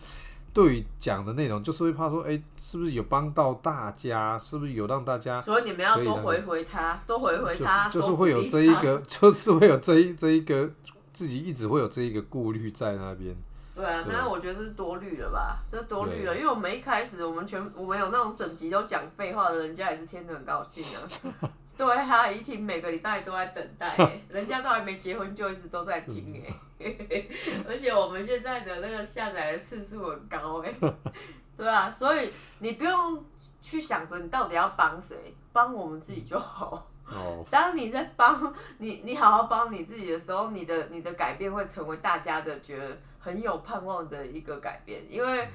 [0.52, 4.38] 对于讲的内容，就是会怕说，哎，是不是有帮到大家？
[4.38, 5.40] 是不是有让大家？
[5.40, 10.68] 所以你们要多回回他，多回回他， 就是会有这一个，就是会有这一这一个
[11.12, 13.36] 自己一直会有这一个顾虑在那边。
[13.74, 21.48] 对啊，那我觉得是多虑了吧，这多虑了，因为我们一开始我们全我们有那种整集都讲废话的人家也是听得很高兴啊。
[21.78, 23.96] 对啊，一听每个礼拜都在等待，
[24.30, 26.84] 人家都还没结婚就一直都在听哎，
[27.68, 30.74] 而且我们现在的那个下载的次数很高哎，
[31.56, 33.24] 对啊，所以你不用
[33.62, 35.16] 去想着你到底要帮谁，
[35.52, 36.84] 帮我们自己就好。
[37.06, 37.44] 哦。
[37.50, 45.48] 当你在帮你，你好好帮你自己的时候，你的你的改变会成为大家的觉得很有盼望的一个改变，因为。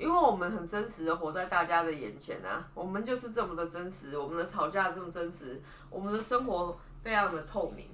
[0.00, 5.60] 因为我们很真实的活在大家的眼前啊，我们就是这么的真实，我们的吵架这么真实，
[5.90, 7.86] 我们的生活非常的透明。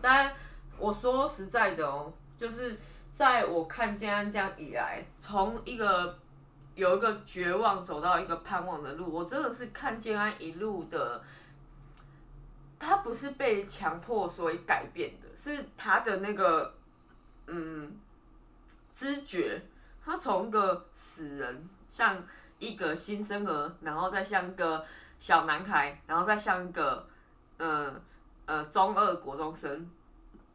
[0.00, 0.32] 但
[0.78, 2.78] 我说实在的哦，就是
[3.12, 6.18] 在我看建安这样以来，从一个
[6.74, 11.22] 有一个绝望走到一个盼望的路，我真的是看建安一路的，
[12.78, 16.72] 他不是被强迫所以改变的，是他的那个
[17.48, 17.98] 嗯
[18.94, 19.60] 知觉。
[20.10, 22.20] 他从一个死人，像
[22.58, 24.84] 一个新生儿，然后再像一个
[25.20, 27.06] 小男孩，然后再像一个，
[27.58, 27.94] 呃
[28.44, 29.88] 呃中二国中生。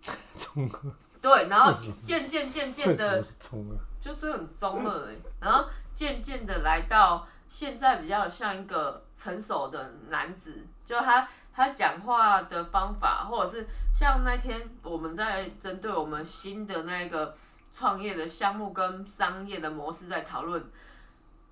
[0.35, 0.91] 中二。
[1.21, 1.71] 对，然后
[2.03, 5.15] 渐渐渐渐的，中二，就真的很中二哎。
[5.39, 13.65] 然后渐渐的来到现在，比较像一个成熟的男子，就他他讲话的方法，或者是
[13.97, 17.33] 像那天我们在针对我们新的那个。
[17.77, 20.63] 创业的项目跟商业的模式在讨论，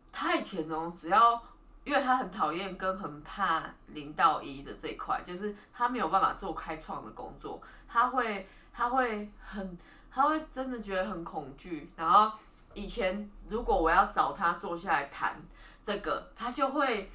[0.09, 1.43] 他以前哦，只要
[1.83, 9.77] 因为他很讨厌跟很怕零到一的这一块，就是他没有办法做开创的工作，他会他会很
[10.09, 11.91] 他会真的觉得很恐惧。
[11.97, 12.31] 然后
[12.73, 15.35] 以前如果我要找他坐下来谈
[15.85, 17.11] 这个，他就会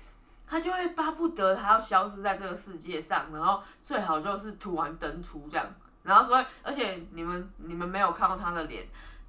[0.47, 5.67] 他就会巴不得他要消失在这个世界上，然后最好就是突然登出这样。
[6.09, 8.85] 然后所以，而且你们你们没有看过他的脸，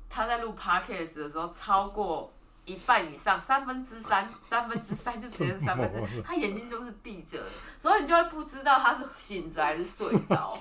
[0.10, 10.52] 他在录 podcast 的时候，超过一半以上，三分之三，三分之三就直接是三分之，他眼睛都是闭着的，所以你就会不知道他是醒着还是睡着，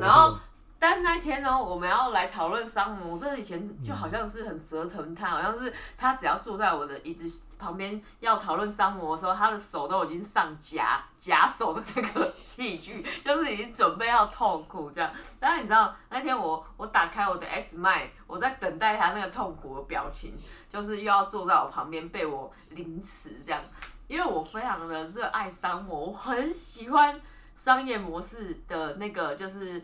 [0.00, 0.38] 然后。
[0.78, 12.92] 但那天呢，我们要来讨论商模，这以前就好像是很折腾他，好像是他只要坐在我的椅子旁边要讨论商模的时候，他的手都已经上夹夹手的那个器具，
[13.24, 15.10] 就是已经准备要痛苦这样。
[15.40, 20.34] 但是你知道那天我我打开我的 X 麦，我在等待他那个痛苦的表情，
[20.70, 23.60] 就是又要坐在我旁边被我凌迟这样，
[24.06, 27.18] 因为我非常的热爱商模，我很喜欢
[27.54, 29.82] 商业模式的那个就是。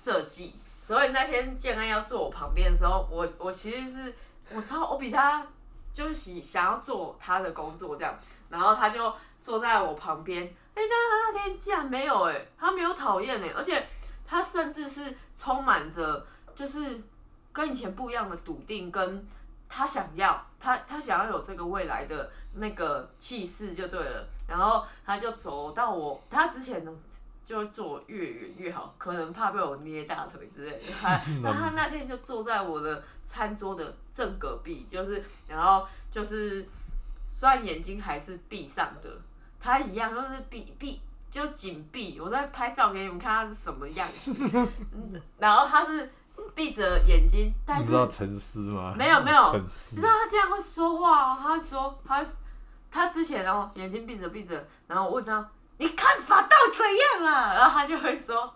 [0.00, 4.14] 设计，所以那天建安要坐我旁边的时候，我我其实是
[4.54, 5.44] 我超我比他
[5.92, 8.16] 就是喜想要做他的工作这样，
[8.48, 13.84] 然后他就坐在我旁边，哎，但是他那天竟然没有哎，他没有讨厌哎，而且
[14.24, 17.02] 他甚至是充满着就是
[17.52, 19.26] 跟以前不一样的笃定，跟
[19.68, 26.92] 他想要他他想要有这个未来的那个气势就对了，然后他就走到我他之前呢。
[27.48, 30.82] 就坐越远越好，可能怕被我捏大腿之类的。
[31.00, 36.68] 他， 那他那天就坐在我的餐桌的正隔壁，就是，然后就是，
[37.26, 39.08] 虽然眼睛还是闭上的，
[39.58, 42.20] 他一样就是闭闭就紧闭。
[42.20, 44.36] 我在拍照给你们看他是什么样子，
[45.40, 46.12] 然后他是
[46.54, 48.92] 闭着眼睛，但是知道沉思吗？
[48.94, 51.38] 没有没有，知道他这样会说话哦。
[51.40, 52.22] 他说他
[52.90, 55.48] 他之前哦眼睛闭着闭着，然后我问他。
[55.78, 57.54] 你看法到怎样了？
[57.54, 58.52] 然后他就会说：“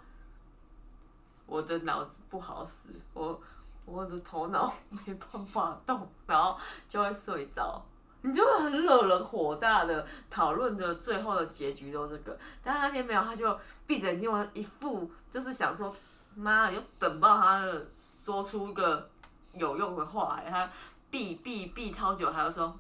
[1.47, 3.41] 我的脑子不好使，我
[3.85, 6.59] 我的头脑没办法动，然后
[6.89, 7.81] 就会睡着。”
[8.25, 12.37] 你就会很惹人火大的讨论的最后的结局都这个。
[12.63, 15.95] 但是那天没有，他就闭着眼睛，我一副就是想说
[16.35, 17.87] ：“妈，又等不到他的
[18.25, 19.09] 说出一个
[19.55, 20.69] 有用的话。”他
[21.11, 22.77] 闭闭闭超久，他就说：“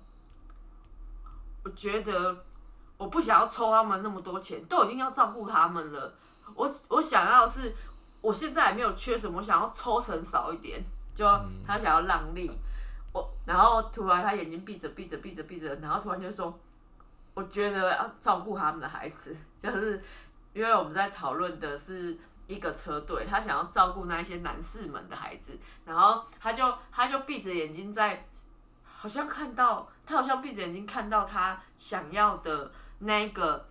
[1.64, 2.44] 我觉得。”
[3.02, 6.14] 我不想要抽他们那么多钱，都已经要照顾他们了。
[6.54, 7.74] 我我想要是，
[8.20, 10.80] 我现在也没有缺什么，我想要抽成少一点。
[11.14, 11.26] 就
[11.66, 12.50] 他想要让利，
[13.12, 16.58] 我然后突然他眼睛闭着闭着闭着闭着，然后突然就说，
[17.34, 20.02] 我觉得要照顾他们的孩子， 就是
[20.54, 28.26] 因为我们在讨论的是一个车队，他想要照顾那一些男士们的孩子，然后他就他就闭着眼睛在，
[28.84, 32.70] 好像看到他好像闭着眼睛看到他想要的
[33.02, 33.64] 那个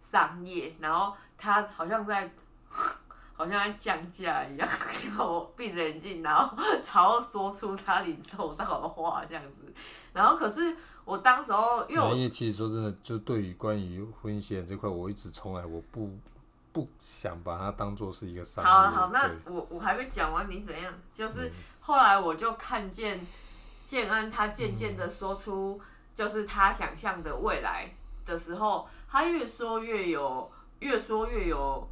[0.00, 2.30] 商业，然后他好像在。
[3.36, 4.68] 好像在降价一样，
[5.04, 9.74] 然后闭着眼睛，然后然后说出他领受到的话这样子，
[10.12, 10.72] 然后可是
[11.04, 16.16] 我当时候因为我其实说真的，就对于关于婚姻险这块，我一直从来我不
[16.70, 18.70] 不想把它当做是一个商业。
[18.70, 20.94] 好好，那我我还没讲完，你怎样？
[21.12, 21.50] 就是
[21.80, 23.20] 后来我就看见
[23.84, 25.80] 建安他渐渐的说出，
[26.14, 27.92] 就是他想象的未来
[28.24, 30.50] 的时候，他越说越有，
[30.80, 31.88] 越说越有。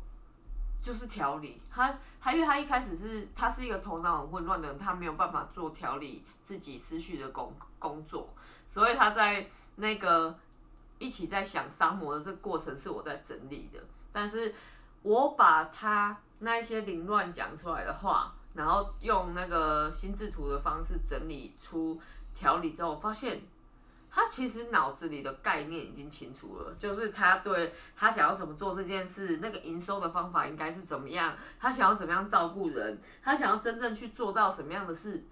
[0.82, 8.28] 就是调理他，他因为他一开始是他是一个头脑很混乱的人，他没有办法做调理自己思绪的工工作，
[8.66, 10.36] 所以他在那个
[10.98, 13.78] 一起在想沙魔的这个过程是我在整理的，
[14.10, 14.52] 但是
[15.02, 22.00] 我把他那一些凌乱讲出来的话，然后用那个心智图的方式整理出
[22.34, 23.40] 调理之后，发现。
[24.14, 35.24] 他其实脑子里的概念已经清楚了，就是他对他想要怎么做这件事，那个营收的方法应该是怎么样，他想要怎么样照顾人，他想要真正去做到什么样的事，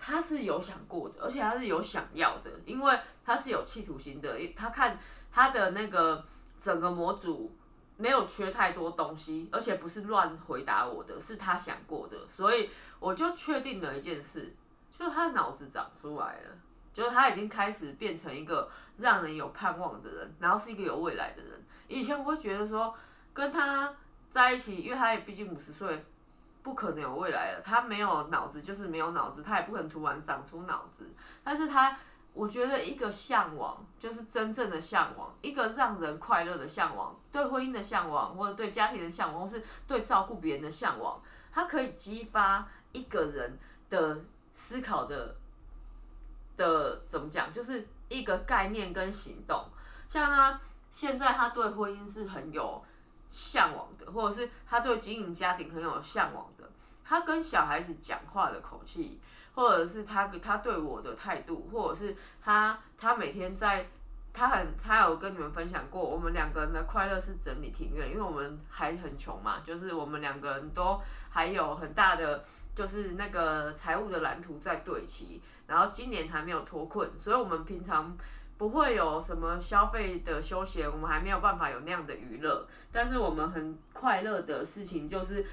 [0.00, 4.36] 他是有想过的，而且他是有想要的，因为他是有企图心的。
[4.56, 4.98] 他看
[5.30, 6.24] 他的那个
[6.60, 7.54] 整个模组
[7.96, 12.68] 没有缺太多东西，而且不是乱回答我的，是他想过的，所以
[12.98, 14.52] 我就确定了一件事，
[14.90, 16.50] 就他的脑子长出来了。
[16.94, 21.62] 就是他已经开始变成一个让人有盼望的人，然后是一个有未来的人。
[21.88, 22.94] 以前我会觉得说
[23.32, 23.92] 跟他
[24.30, 26.06] 在一起，因为他也毕竟五十岁，
[26.62, 27.60] 不可能有未来了。
[27.62, 31.04] 他没有脑子就是没有脑子，他也不可能突然长出脑子。
[31.42, 31.98] 但是他，
[32.32, 41.20] 我觉得一个向往，就是真正的向往，一个让人快乐的向往，对婚姻的向往，或者对家庭的向往，或是对照顾别人的向往，
[41.50, 43.58] 它可以激发一个人
[43.90, 45.34] 的思考的。
[46.56, 49.64] 的怎么讲，就是一个概念跟行动。
[50.08, 52.84] 像他现在，他对婚姻是很有
[53.28, 56.70] 向往的，或者是他对经营家庭很有向往的。
[57.04, 59.20] 他跟小孩子讲话的口气，
[59.54, 63.88] 或者是他他对我的态度，或者是他他每天在，
[64.32, 72.44] 他很他有跟你们分享过，我们两个人的快乐是整理庭院，因为我们还很穷嘛，就是我们两个人都还有很大的
[72.74, 75.42] 就是那个财务的蓝图在对齐。
[75.66, 78.16] 然后今年还没有脱困，所以我们平常
[78.56, 82.66] 不会有什么消费的休闲，我们还没有办法有那样的娱乐。
[82.92, 85.44] 但是我们很快乐的事情就是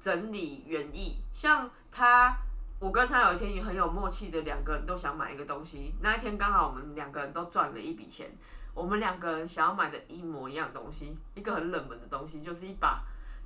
[0.00, 1.18] 整理园艺。
[1.32, 2.36] 像他，
[2.80, 5.94] 我跟他有一天也很有默契的，两个人都想买一个东西。
[6.00, 8.30] 那一天刚好我们两个人都赚了一笔钱，
[8.74, 13.02] 我们两个人想要买的一模一样东西，一个很冷门的东西，就是一把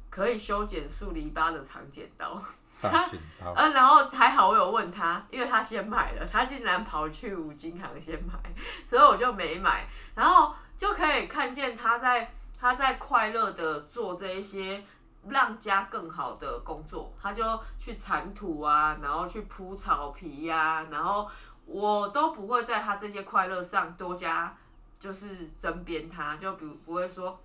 [0.09, 2.41] 可以修剪树篱笆的长剪刀。
[2.81, 3.09] 他，
[3.55, 8.35] 嗯，然后还好我有问他，因为他先买了，他竟然跑去五金行先买，
[8.87, 9.87] 所以我就没买。
[10.15, 14.85] 然后就可以看见他在他在快乐的做这一些
[15.29, 21.29] 让家更好的工作，他就去铲土啊，然后去铺草皮呀，然后
[21.65, 24.55] 我都不会在他这些快乐上多加
[25.01, 27.41] 就是争辩他，就比如不会说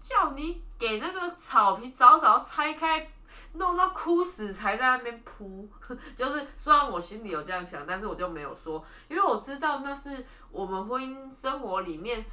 [0.00, 3.06] 叫你给那个草皮早早拆开。
[3.54, 5.68] 弄到哭死才在那边扑，
[6.14, 12.24] 就是虽然我心里有这样想，但是我就没有说，因为我知道那是我们婚姻生活里面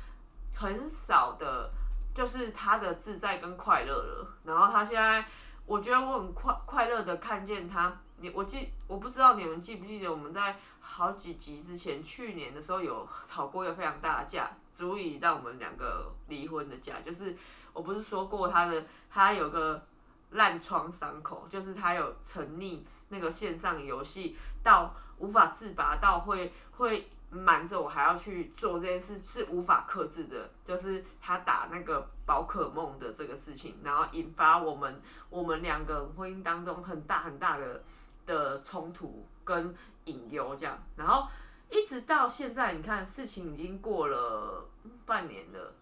[0.53, 1.71] 很少的，
[2.13, 4.27] 就是他的自在跟快乐了。
[4.43, 5.27] 然后他现在，
[5.65, 7.99] 我觉得我很快快乐的看见他。
[8.17, 17.01] 你我记，我不知道你们记不记得我们在好几集之前，去年的时候有吵过一个非常大的架，足以让我们两个离婚的架。
[17.01, 17.35] 就是
[17.73, 19.83] 我不是说过他的，他有个。
[20.31, 30.49] 烂疮伤口，就是他有沉溺那个线上游戏到无法自拔，到会会瞒着我还要去做这件事，是无法克制的。
[30.65, 37.81] 就是他打那个宝可梦的这个事情，然后引发我们我们两个婚姻当中很大很大的
[38.25, 39.73] 的冲突跟
[40.03, 40.77] 隐忧这样。
[40.97, 41.25] 然后
[41.69, 44.65] 一直到现在，你看事情已经过了
[45.05, 45.73] 半年了，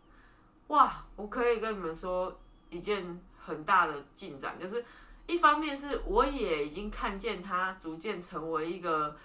[0.68, 1.04] 哇！
[1.16, 2.40] 我可以跟你们说
[2.70, 3.20] 一件。
[3.46, 4.84] 很大的进展，就是
[5.28, 9.16] 一方面是我也已经看见他逐渐成为一个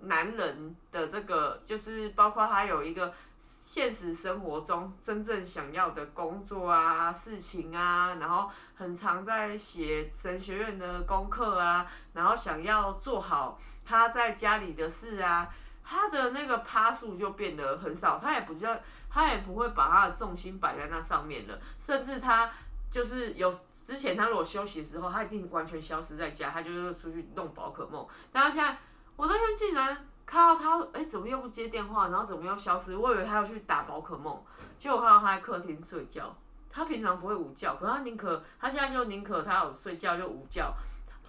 [0.00, 15.48] 男人的这个，就是包括他有一个现实生活中真正想要的工作啊、事情啊，然后很常在写神学院的功课啊，然后想要做好他在家里的事啊，
[15.82, 18.76] 他的那个趴数就变得很少，他也不叫
[19.10, 22.50] 他也不会把他的重心摆在那上面了，甚至他
[22.94, 23.52] 就是有
[23.84, 28.78] 之前他如果休息的时候，他一定完全消失在家，他就是出去弄宝可梦，然后现在
[29.16, 30.06] 我那天竟然。
[30.26, 32.08] 看到他，哎，怎么又不接电话？
[32.08, 32.96] 然后怎么又消失？
[32.96, 34.42] 我以为他要去打宝可梦，
[34.78, 36.34] 结果看到他在客厅睡觉。
[36.70, 40.74] 他平常不会午觉，可他宁可他现在就宁可他有睡觉就午觉。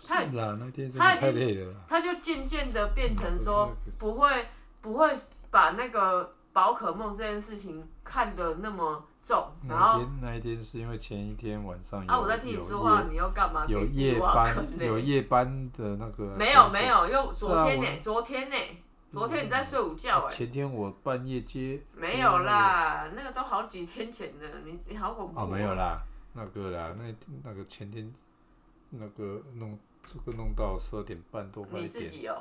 [0.08, 1.74] 他啦，那天真的太累了。
[1.90, 4.48] 他就渐渐的变成说，不会
[4.80, 5.14] 不会
[5.52, 9.52] 把那个宝可梦这件事情看得那么重。
[9.68, 13.66] 然后那一天是因为前一天晚上啊，我在听你说话，你又干嘛？
[13.68, 16.36] 有夜班，有夜班的那个。
[16.38, 17.88] 没有没有，又昨天呢？
[18.04, 18.56] 昨天呢？
[19.12, 26.02] 昨天你在睡午觉哎，前天我半夜接，没有啦，那个都好几天前的，你你好恐怖哦，没有啦，
[26.34, 28.14] 那个啦，那那个前天
[28.90, 32.36] 那个弄这个弄到十二点半多快一点，对啊，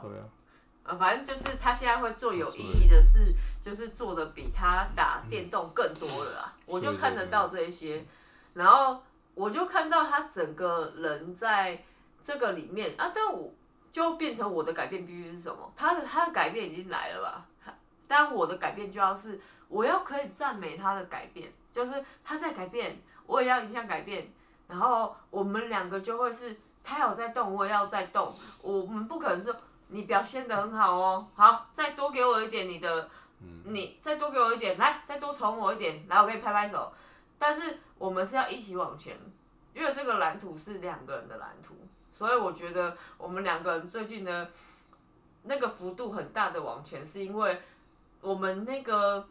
[0.85, 8.05] 呃，反正就是他现在会做有意义的事，就是做的比他打电动更多了啦，我就看得到这一些，
[8.53, 9.03] 然后
[9.35, 11.83] 我就看到他整个人在
[12.23, 13.53] 这个里面啊，但我。
[13.95, 15.73] 就变成我的改变必须是什么？
[15.77, 17.47] 他的他的改变已经来了吧？
[18.09, 24.29] 但我的改变就要是我要可以赞美他的改变，就是他在改变，我也要影响改变，
[24.67, 28.35] 然后我们两个就会是他有在动，我也要在动。
[28.63, 29.55] 我们不可能是
[29.89, 33.09] 你表现的很好哦，好，再多给我一点你的，
[33.65, 36.93] 你再多给我一点，来再多宠我一点，来我给你拍拍手。
[37.39, 39.17] 但是我们是要一起往前，
[39.75, 41.75] 因为这个蓝图是两个人的蓝图。
[42.11, 44.49] 所以我觉得我们两个人最近呢
[45.43, 47.61] 那个幅度很大的往前，是因为
[48.21, 49.27] 我们那个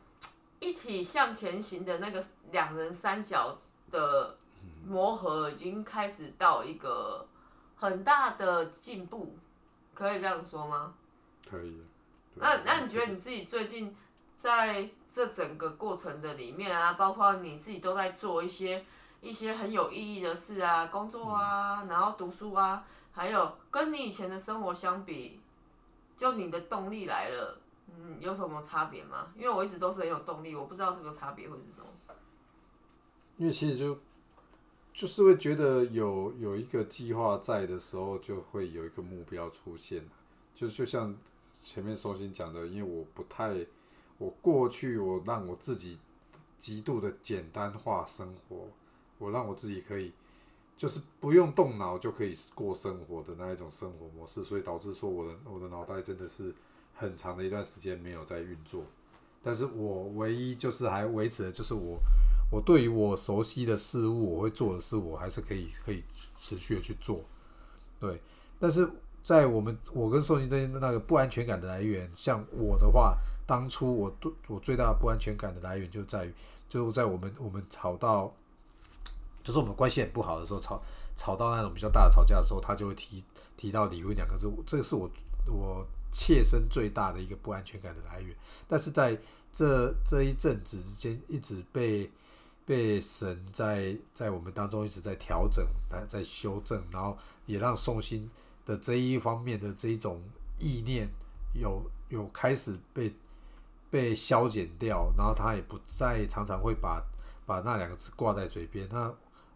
[0.59, 3.57] 一起向前行的那个两人三角
[3.89, 4.35] 的
[4.85, 7.25] 磨合已经开始到一个
[7.75, 9.35] 很大的进步，
[9.93, 10.93] 可以这样说吗？
[11.49, 11.81] 可以。
[12.35, 13.95] 那那你觉得你自己最近
[14.37, 18.85] 在这整个过程的里面啊，包括你自己都在做一些。
[19.21, 25.39] 一些很有意义的事啊，工作啊，然后读书啊，还有跟你以前的生活相比，
[26.17, 29.31] 就你的动力来了，嗯，有什么差别吗？
[29.37, 31.87] 因为我一直都是很有动力，我不知道这个差别会是什么。
[33.37, 33.97] 因为其实就
[34.93, 40.03] 就是会觉得有有一个计划在的时候，就会有一个目标出现。
[40.53, 41.15] 就就像
[41.61, 43.65] 前面收心讲的，因为我不太，
[44.19, 45.97] 我过去我让我自己
[46.59, 48.67] 极度的简单化生活。
[49.19, 50.11] 我让我自己可以，
[50.75, 56.53] 就是不用动脑就可以过生活的那一种生活模式，所以导致说我的我的脑袋真的是
[56.93, 58.83] 很长的一段时间没有在运作。
[59.41, 61.99] 但是我唯一就是还维持的就是我
[62.53, 66.03] 我对于我熟悉的事物，我会做的事，我还是可以可以
[66.37, 67.19] 持续的去做。
[67.99, 68.21] 对，
[68.59, 68.87] 但是
[69.23, 76.33] 在我们我跟宋鑫之间的那个不安全感的来源，像我的话，当初我对我最大的不安全感的来源就在于，
[76.69, 78.31] 就在我们我们吵到。
[79.43, 80.81] 就是我们关系很不好的时候，吵
[81.17, 83.21] 吵到那种比较大的吵架的时候，他就会提
[83.57, 84.49] 提到离婚两个字。
[84.65, 85.11] 这个是我
[85.47, 88.33] 我切身最大的一个不安全感的来源。
[88.69, 89.19] 但是在
[89.51, 92.09] 这这一阵子之间，一直被
[92.65, 98.29] 被神在在我们当中一直在调整、在在修正，然后也让宋心
[98.65, 100.21] 的这一方面的这一种
[100.57, 101.09] 意念
[101.53, 103.13] 有有开始被
[103.89, 107.03] 被消减掉，然后他也不再常常会把
[107.45, 108.87] 把那两个字挂在嘴边。
[108.91, 109.13] 那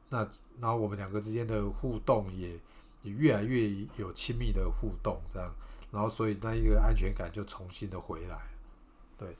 [0.10, 0.20] 那
[0.60, 2.60] 然后我们两个之间的互动也
[3.04, 5.54] 也越来越有亲密的互动，这样，
[5.92, 8.38] 然后所以那一个安全感就重新的回来，
[9.18, 9.36] 对。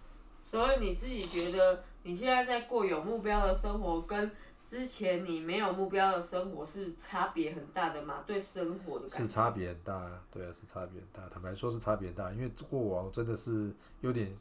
[0.50, 4.32] 所以你自己觉得你现在在过有目标的生活，跟
[4.66, 8.24] 之前你没有目标的生活是差别很大的吗？
[8.26, 11.28] 对生活的是差别很大，对啊，是差别很大。
[11.28, 14.34] 坦白说，是差别很大，因为过往真的是有点。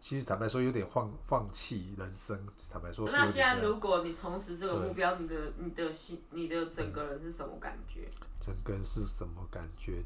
[0.00, 2.36] 其实坦白说，有点放放弃人生。
[2.72, 8.08] 坦白说，那现在如果你重拾这个目标，你的你的心，你的整个人是什么感觉？
[8.40, 10.02] 整个人是什么感觉？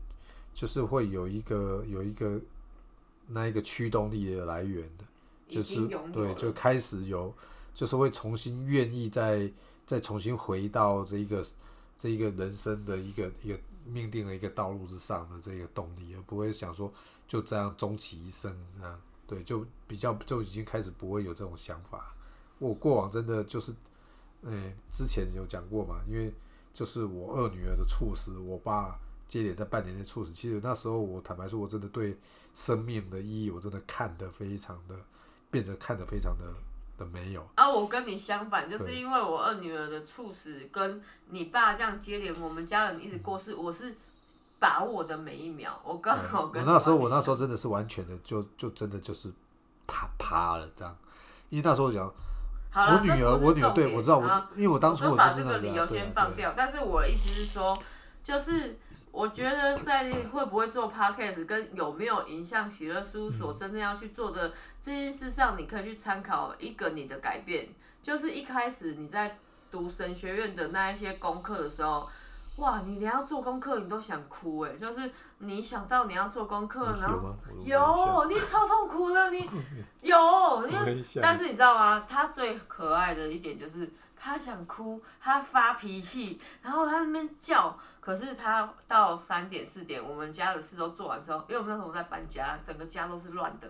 [0.52, 2.40] 就是会有一个有一个
[3.28, 5.04] 那一个驱动力的来源的，
[5.48, 7.34] 就是对，就开始有，
[7.74, 9.50] 就是会重新愿意再
[9.84, 11.44] 再重新回到这一个
[11.96, 16.92] 这一个人生的一个一个命定的一个道路之上的这个动力，而不会想说
[17.28, 19.00] 就这样终其一生这样。
[19.28, 22.14] 对，就比较就已经开始不会有这种想法。
[22.58, 23.74] 我过往真的就是，
[24.42, 26.32] 诶，之前有讲过嘛，因为
[26.72, 30.32] 就是我二女儿的猝死，我爸接连在半年内猝死。
[30.32, 32.16] 其实那时候我坦白说，我真的对
[32.54, 34.94] 生命的意义，我真的看得非常的
[35.56, 36.44] 变得看得非常的
[36.98, 37.40] 的没有。
[37.54, 43.96] 啊、我跟你相反，就是因为我二女儿的猝死跟你爸这样接连，我们家人一直过世，我是
[44.58, 49.32] 把握的每一秒，我刚好我跟那时候我那时候候真的是完全的就就真的就是
[49.86, 50.94] 塌趴了这样，
[51.48, 52.12] 因为那时候讲
[52.70, 57.78] 好了，我女儿我女儿对我知道啊我因为我当初我就把这个理由先放掉，但是我的意思是说，
[58.22, 58.78] 就是
[59.16, 67.66] 我觉得在会不会做 podcast 跟有没有影响喜乐事务所嗯真正要去做的这件事上，你可以去参考一个你的改变，
[68.02, 69.38] 就是一开始你在
[69.70, 72.06] 读神学院的那一些功课的时候。
[72.56, 79.46] 哇，你连要做功课你都想哭哎，就是你想到你要做功课，然后有你超痛苦的，你
[80.00, 80.18] 有，
[81.20, 82.06] 但是你知道吗？
[82.08, 87.78] 他最可爱的一点就是他想哭，他发脾气，然后他那边叫。
[88.06, 93.66] 可是他到三点四点，我们家的事都做完之后，因为我们那时候在搬家，整个家都是乱的，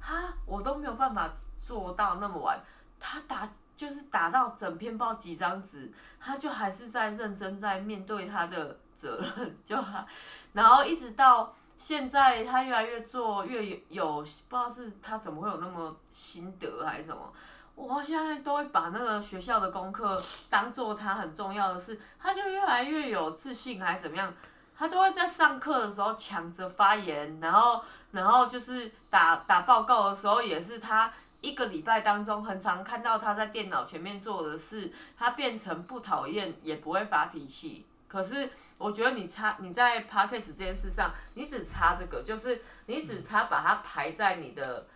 [0.00, 2.60] 他我都没有办法做到那么晚。
[2.98, 10.04] 他打就是打到整篇报几张纸，他就还是在认真在面对他的责任， 就他，
[10.52, 17.32] 然后一直到现在，他越来越做越有，不知道是他怎么会有那么心得还是什么。
[17.76, 20.20] 我现在都会把那个学校的功课
[20.50, 24.34] 当做他很重要的事，他就越来越有自信还是怎么样，
[24.76, 38.50] 他都会在上课的时候抢着发言，然后然后就是打打报告的时候也是他一个礼拜当中很常看到他在电脑前面做的事，他变成不讨厌也不会发脾气，可是。
[38.78, 44.86] 我觉得你差你在 p a c k a g e 这件事上，你只差这个，就是你只差把它排在你的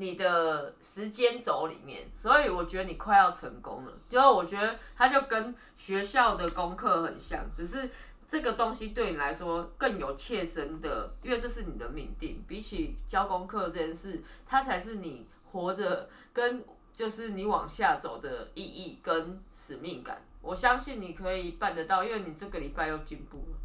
[0.00, 3.92] 你的时间轴里面，所以我觉得你快要成功了。
[4.08, 7.90] 就是我觉得它就跟学校的功课很像，只是
[8.28, 12.44] 这个东西对你来说更有切身的，因为这是你的命定。
[12.46, 20.22] 比起教功课这件事，它才是你活着跟就是你往下走的意义跟使命感。
[20.40, 23.58] 我相信你可以办得到，因为你这个礼拜又进步了。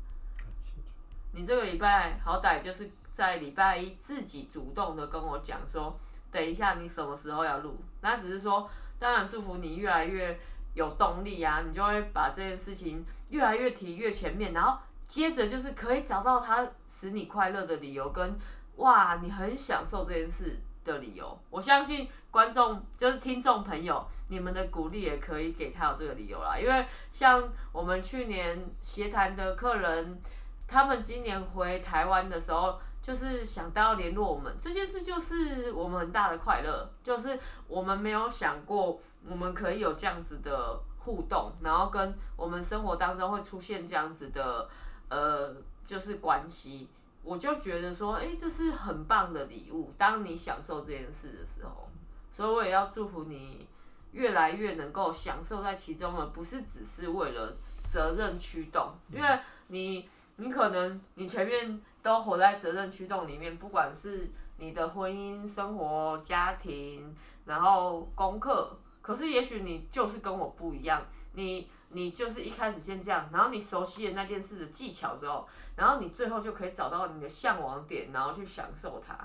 [1.34, 5.96] 你这个礼拜好歹就是在礼拜一自己主动的跟我讲说，
[6.34, 8.68] 等一下你什么时候要录，那只是说，
[8.98, 10.38] 当然祝福你越来越
[10.74, 18.36] 有动力啊，你就会把这件事情越来越提越前面，然后接着就是可以找到它使你快乐的理由，跟
[18.78, 21.40] 哇你很享受这件事的理由。
[21.52, 30.20] 我相信观众就是听众朋友，你们的鼓励也可以给他有这个理由啦，因为像我们去年协谈的客人。
[30.66, 37.38] 他们今年回台湾的时候，就是想到联络我们这件事，就是我们很大的快乐，就是
[37.68, 38.98] 我们没有想过
[39.28, 44.70] 我们可以有这样子的互动，然后跟我们生活当中会出现这样子的
[45.10, 45.54] 呃，
[45.86, 46.88] 就是关系，
[47.24, 49.92] 我就觉得说，哎、这是很棒的礼物。
[49.98, 51.90] 当你享受这件事的时候，
[52.32, 53.68] 所以我也要祝福你
[54.14, 60.10] 越来越能够享受在其中，而不是只是为了责任驱动，因为你。
[60.44, 67.16] 你可能你前面都活在责任驱动里面，不管是你的婚姻生活、家庭，
[67.46, 79.18] 然后功课，可是也许你就是跟我不一样，你你就是一开始先这样，然后你熟悉了那件事的技巧之后，然后你最后就可以找到你的向往点，然后去享受它。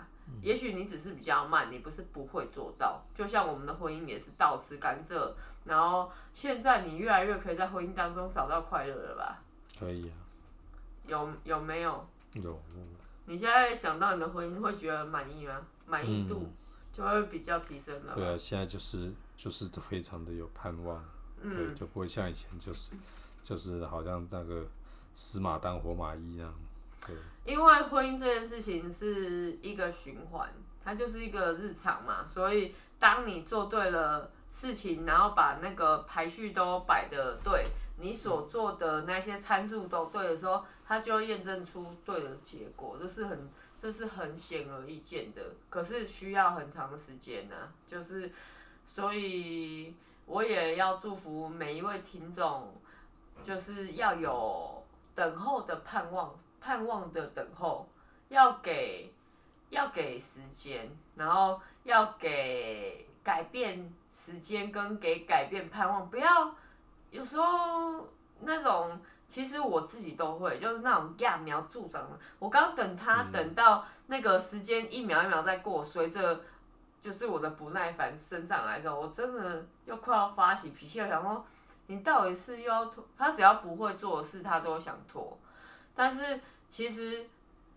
[0.42, 3.02] 也许你只是比较慢，你不是不会做到。
[3.14, 5.32] 就像我们的婚姻也是倒吃甘蔗，
[5.64, 9.42] 然后现在你越来越可以在婚姻当中找到快乐了吧？
[9.80, 10.12] 可以啊，
[11.08, 12.06] 有有没有？
[12.34, 12.62] 有
[13.24, 15.60] 你现在想到你的婚姻，会觉得满意吗？
[15.86, 16.52] 满意度嗯
[16.92, 18.14] 就会比较提升了吧。
[18.14, 21.02] 对啊，现在就是就是非常的有盼望，
[21.42, 22.90] 对，嗯，就不会像以前就是
[23.42, 24.66] 就是好像那个
[25.14, 26.54] 死马当活马医那样，
[27.06, 30.52] 对，因为婚姻这件事情是一个循环，
[30.84, 37.64] 它就是一个日常嘛，所以当你做对了事情，然后把那个排序都摆的对，
[37.98, 47.54] 你所做的那些参数都对的时候，它就验证出对的结果，这是很这是很显而易见的，可是需要很长的时间呢、
[47.86, 48.32] 就是
[48.86, 52.72] 所以我也要祝福每一位听众，
[53.42, 54.82] 就是要有
[55.14, 57.86] 等候的盼望，盼望的等候，
[58.30, 59.12] 要给
[59.68, 66.54] 要给时间，然后要给改变时间跟给改变盼望，不要
[67.10, 68.08] 有时候
[68.40, 68.98] 那种。
[69.28, 72.18] 其实我自己都会，就是那种揠苗助长的。
[72.38, 76.40] 我刚等他等到那个时间一秒一秒在过，随着
[76.98, 81.44] 就是我的不耐烦升上来的时候，我真的又快要发起脾气了，想说
[81.88, 83.04] 你到底是又要拖？
[83.18, 85.38] 他只要不会做的事，他都想拖。
[85.94, 87.28] 但是其实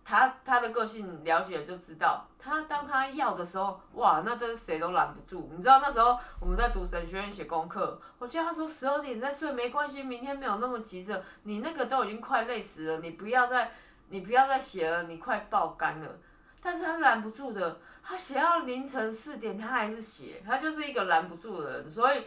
[0.04, 5.48] 他他的个性了解了就知道，他当他要的时候，哇，那真是谁都拦不住。
[5.56, 13.70] 你知道那时候我们在读神学院写功课，我叫他说十二点再睡没关系，明天没有那么急着，你那个都已经快累死了，你不要再
[14.08, 16.08] 你不要再写了，你快爆肝了。
[16.60, 21.90] 但是他拦不住的，他写到凌晨四点，他还是写，他就是一个拦不住的人。
[21.90, 22.24] 所以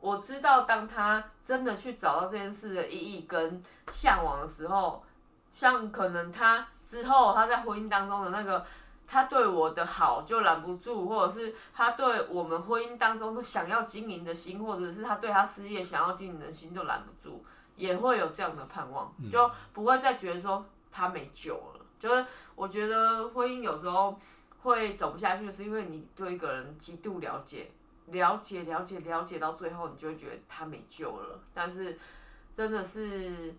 [0.00, 5.04] 我知道，当他真的去找到这件事的意义跟向往的时候，
[5.52, 6.66] 像可能他。
[6.86, 8.64] 之后他在婚姻当中的那个，
[9.06, 17.44] 他对我的好就拦不住，或者是他对我们婚姻当中想要经营的心，或者是他对他事业想要经营的心就拦不住，
[17.76, 21.80] 也会有这样的盼望，就不会再觉得说他没救了。
[21.98, 22.24] 就是
[22.54, 24.18] 我觉得婚姻有时候
[24.62, 27.70] 会走不下去，是因为你对一个人极度了解，
[28.06, 31.40] 了解了解了解到最后，你就会觉得他没救了。
[31.52, 31.98] 但是
[32.54, 33.54] 真的是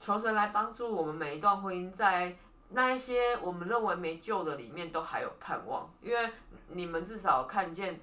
[0.00, 2.36] 求神来帮助我们每一段婚姻在。
[2.70, 6.30] 那一些我们认为没救的里面都还有盼望，因为
[6.68, 7.98] 你们至少看见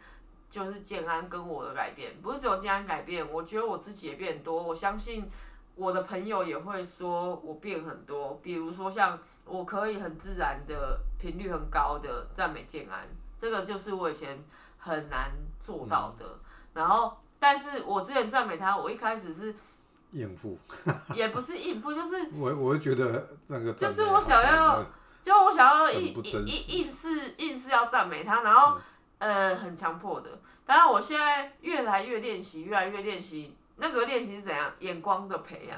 [0.49, 4.63] 就是建安跟我的改变，不是只有建安改变，我觉得我自己也变很多。
[4.63, 5.29] 我相信
[5.75, 13.07] 我的朋友也会说我变很多，比如说像我可以很自然的频率很高的赞美建安，
[13.39, 14.43] 这个就是我以前
[14.79, 16.25] 很难做到的。
[16.73, 19.53] 然后，但是我之前赞美他，我一开始是。
[20.15, 20.57] 应付，
[21.13, 24.83] 也不是应付，就是 我，我会觉得那个就是我想要，
[25.21, 28.77] 就我想要硬硬硬是硬是要赞美他，然后
[29.17, 30.29] 呃很强迫的。
[30.65, 34.71] 当然我现在越来越练习，越来越练习，那个练习是怎样？
[34.79, 35.77] 眼光的培养，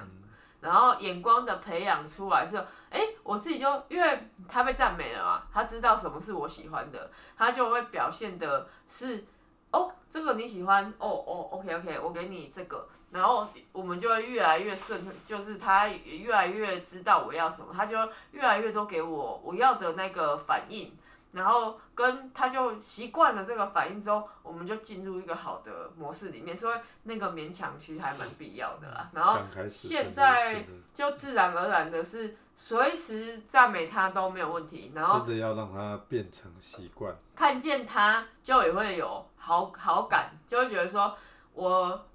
[0.62, 2.56] 然后眼光的培养出来是，
[2.90, 9.26] 哎，我自己就因为他被赞美了嘛，他知道什么是我喜欢的，他就会表现的是，
[9.72, 12.88] 哦，这个你喜欢，哦哦，OK OK，我给你这个。
[13.10, 17.98] 然后我们就会越来越顺，就是他越来越知道我要什么，他就
[18.32, 20.92] 越来越多给我我要的那个反应，
[21.32, 29.10] 然后跟他就习惯了这个反应之后，我们就进入一个好的模式里面，所以那个勉强其实还蛮必要的啦。
[29.14, 41.16] 然后现在就自然而然的是随时赞美他都没有问题，然后真的要让他变成习惯，看见他就也会有好好感，就会觉得说
[41.54, 42.06] 我。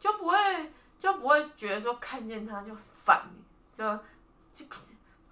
[0.00, 0.34] 就不会
[0.98, 2.74] 就不会觉得说看见他就
[3.04, 3.22] 烦，
[3.70, 3.84] 就
[4.50, 4.64] 就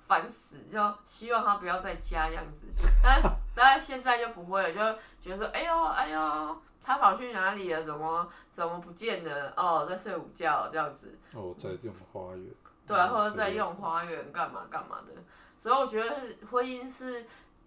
[0.09, 2.89] 烦死，就希望他不要再加这样子。
[3.03, 3.23] 但
[3.55, 4.81] 但现在就不会了，就
[5.21, 7.85] 觉得说哎呦哎呦，他跑去哪里了？
[7.85, 9.53] 怎么怎么不见了？
[9.55, 11.17] 哦，在睡午觉这样子。
[11.35, 12.47] 哦，在用花园。
[12.87, 15.13] 对啊，或者在用花园干嘛干嘛的。
[15.61, 16.11] 所以我觉得
[16.51, 17.27] 婚姻是，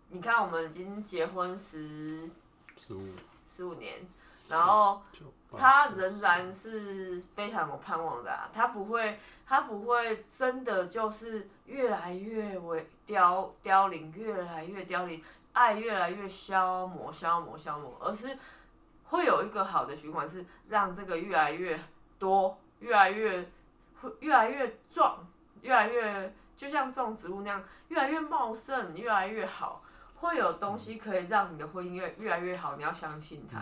[0.10, 2.28] 你看我们已经结婚十
[2.76, 3.00] 十五
[3.48, 3.96] 十五年，
[4.50, 5.02] 然后。
[5.58, 15.22] 他仍然是非常有盼望的，他不会，他不会真的就是越来越为凋凋零，越来越凋零，
[15.54, 18.38] 爱越来越消磨消磨消磨，而是
[19.06, 21.78] 会有一个好的循环，是让这个越来越
[22.18, 23.46] 多，越来越
[24.02, 25.18] 会越来越壮，
[25.62, 29.84] 越来越就像种植物那样，越来越茂盛，越来越好。
[30.22, 33.60] 会有东西可以让你的婚姻越越来越好，你要相信他。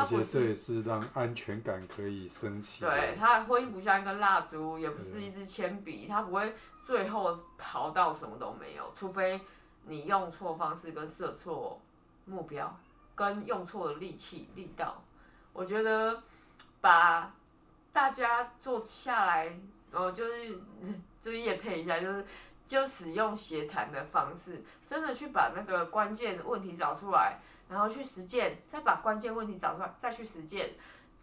[0.00, 2.84] 而且这也是让安全感可以升起。
[2.84, 9.40] 对，他的婚姻不像一根蜡烛，也不是一支铅笔，他不会最后逃到什么都没有，除非
[9.86, 11.82] 你用错方式跟设错
[12.24, 12.78] 目标，
[13.16, 15.02] 跟用错的力气力道。
[15.52, 16.22] 我觉得
[16.80, 17.34] 把
[17.92, 19.58] 大家坐下来，
[19.90, 20.56] 呃，就是
[21.20, 22.24] 就是也配一下，就是。
[22.66, 27.38] 就使用协谈的方式，真的去把那个关键问题找出来，
[27.68, 30.70] 然后去实践，再把关键问题找出来，再去实践，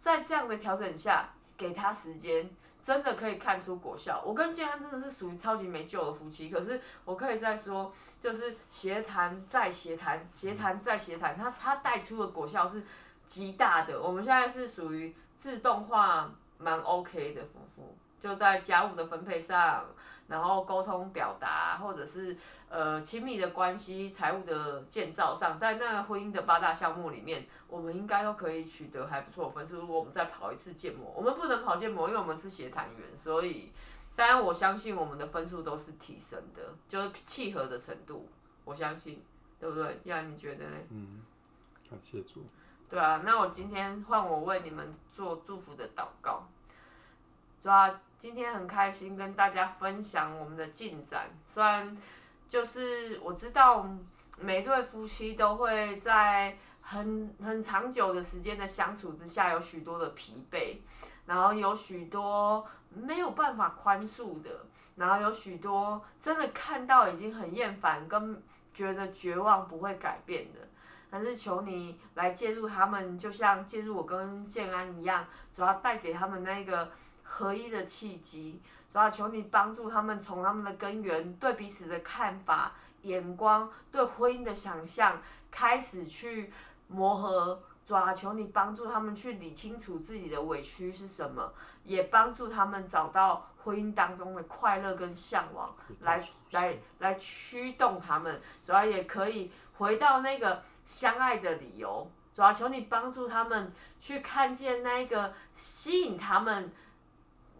[0.00, 2.50] 在这样的调整下，给他时间，
[2.82, 4.22] 真的可以看出果效。
[4.24, 12.82] 我跟建安真的是属于超级没救的夫妻，可是我可以再说，就是协谈再协谈，协谈再协谈，他他带出的果效是
[13.26, 14.00] 极大的。
[14.00, 19.84] 我们现在是属于自动化蛮 OK 的夫妇，就在家务的分配上。
[20.26, 22.36] 然后沟通表达，或者是
[22.68, 29.76] 呃亲密的关系、财务的建造上，在那个婚姻的八大项目里面，我们应该都可以取得还不错的分数。
[29.76, 33.70] 如果我们再跑一次建模，我们不能跑建模，因为我们是协谈员，所以
[34.16, 38.28] 当然我相信我们的分数都是提升的，就是契合的程度，
[38.64, 39.22] 我相信，
[39.60, 40.00] 对不对？
[40.04, 40.76] 亚你觉得呢？
[40.90, 41.22] 嗯，
[41.90, 42.42] 感谢主。
[42.88, 46.46] 对啊，那我今天换我为你们做祝福的祷告。
[47.64, 51.96] 主要今天很开心跟大家分享我们的进展，虽然
[52.46, 53.88] 就是我知道
[54.38, 60.76] 每对夫妻都会在很很长久的时间的相处之下有许多的疲惫，
[61.24, 64.50] 然后有许多没有办法宽恕的，
[64.96, 68.42] 然后有许多真的看到已经很厌烦，跟
[68.74, 70.60] 觉得绝望不会改变的。
[71.10, 76.90] 但是求你来介入他们，就像介入我跟建安一样，主要带给他们那个
[77.24, 78.62] 合一的契机。
[78.92, 85.20] 主要求你帮助他们从他们的根源、对彼此的看法、眼光、对婚姻的想象
[85.50, 86.52] 开始去
[86.86, 87.60] 磨合。
[87.84, 91.52] 主要求你帮助他们去理清楚自己的委屈是什么，
[91.82, 98.40] 也帮助他们找到婚姻当中的快乐跟向往，来来来驱动他们。
[98.64, 102.10] 主要也可以回到那个相爱的理由。
[102.32, 103.70] 主要求你帮助他们
[104.00, 106.72] 去看见那个吸引他们。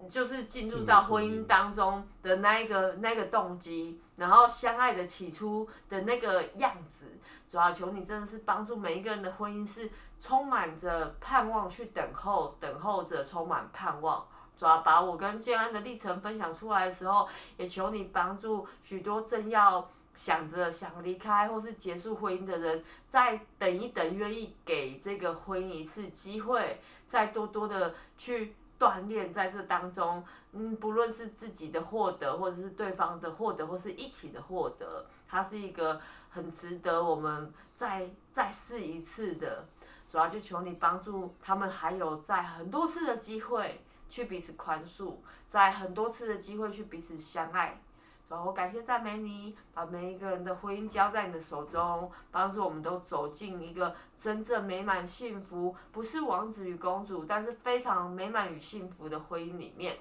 [0.09, 7.07] 就是进入到婚姻当中的那一个那个动机，然后相爱的起初的那个样子，
[7.49, 14.27] 主要求你真的是帮助每一个人的婚姻是充满着盼望去等候，等候着充满盼望。
[14.57, 28.55] 主要把我跟建安的历程分享出来的时候，也求你帮助许多正要想着想离开或是结束婚姻的人，再等一等，愿意给这个婚姻一次机会，再多多的去。
[28.85, 30.23] 锻炼在这当中，
[30.53, 39.65] 嗯，不论是自己的获得，或者是对方的获得，或是一起的获得，它是一个很值得我们再再试一次的。
[40.07, 45.15] 主要就求你帮助他们，还有在很多次的机会去彼此宽恕，
[45.49, 47.81] 在很多次的机会去彼此相爱。
[48.27, 59.97] 主我感谢赞美你，把每一个人的婚姻交在你的手中，帮助我们都走进一个真正美满幸福，不是王子与公主，但是非常美满与幸福的婚姻里面。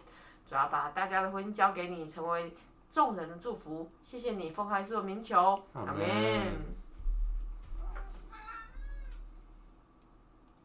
[0.46, 2.56] 主要把大家的婚姻交给你，成为
[2.90, 3.90] 众人的祝福。
[4.04, 6.83] 谢谢你，奉开稣的名求，阿门。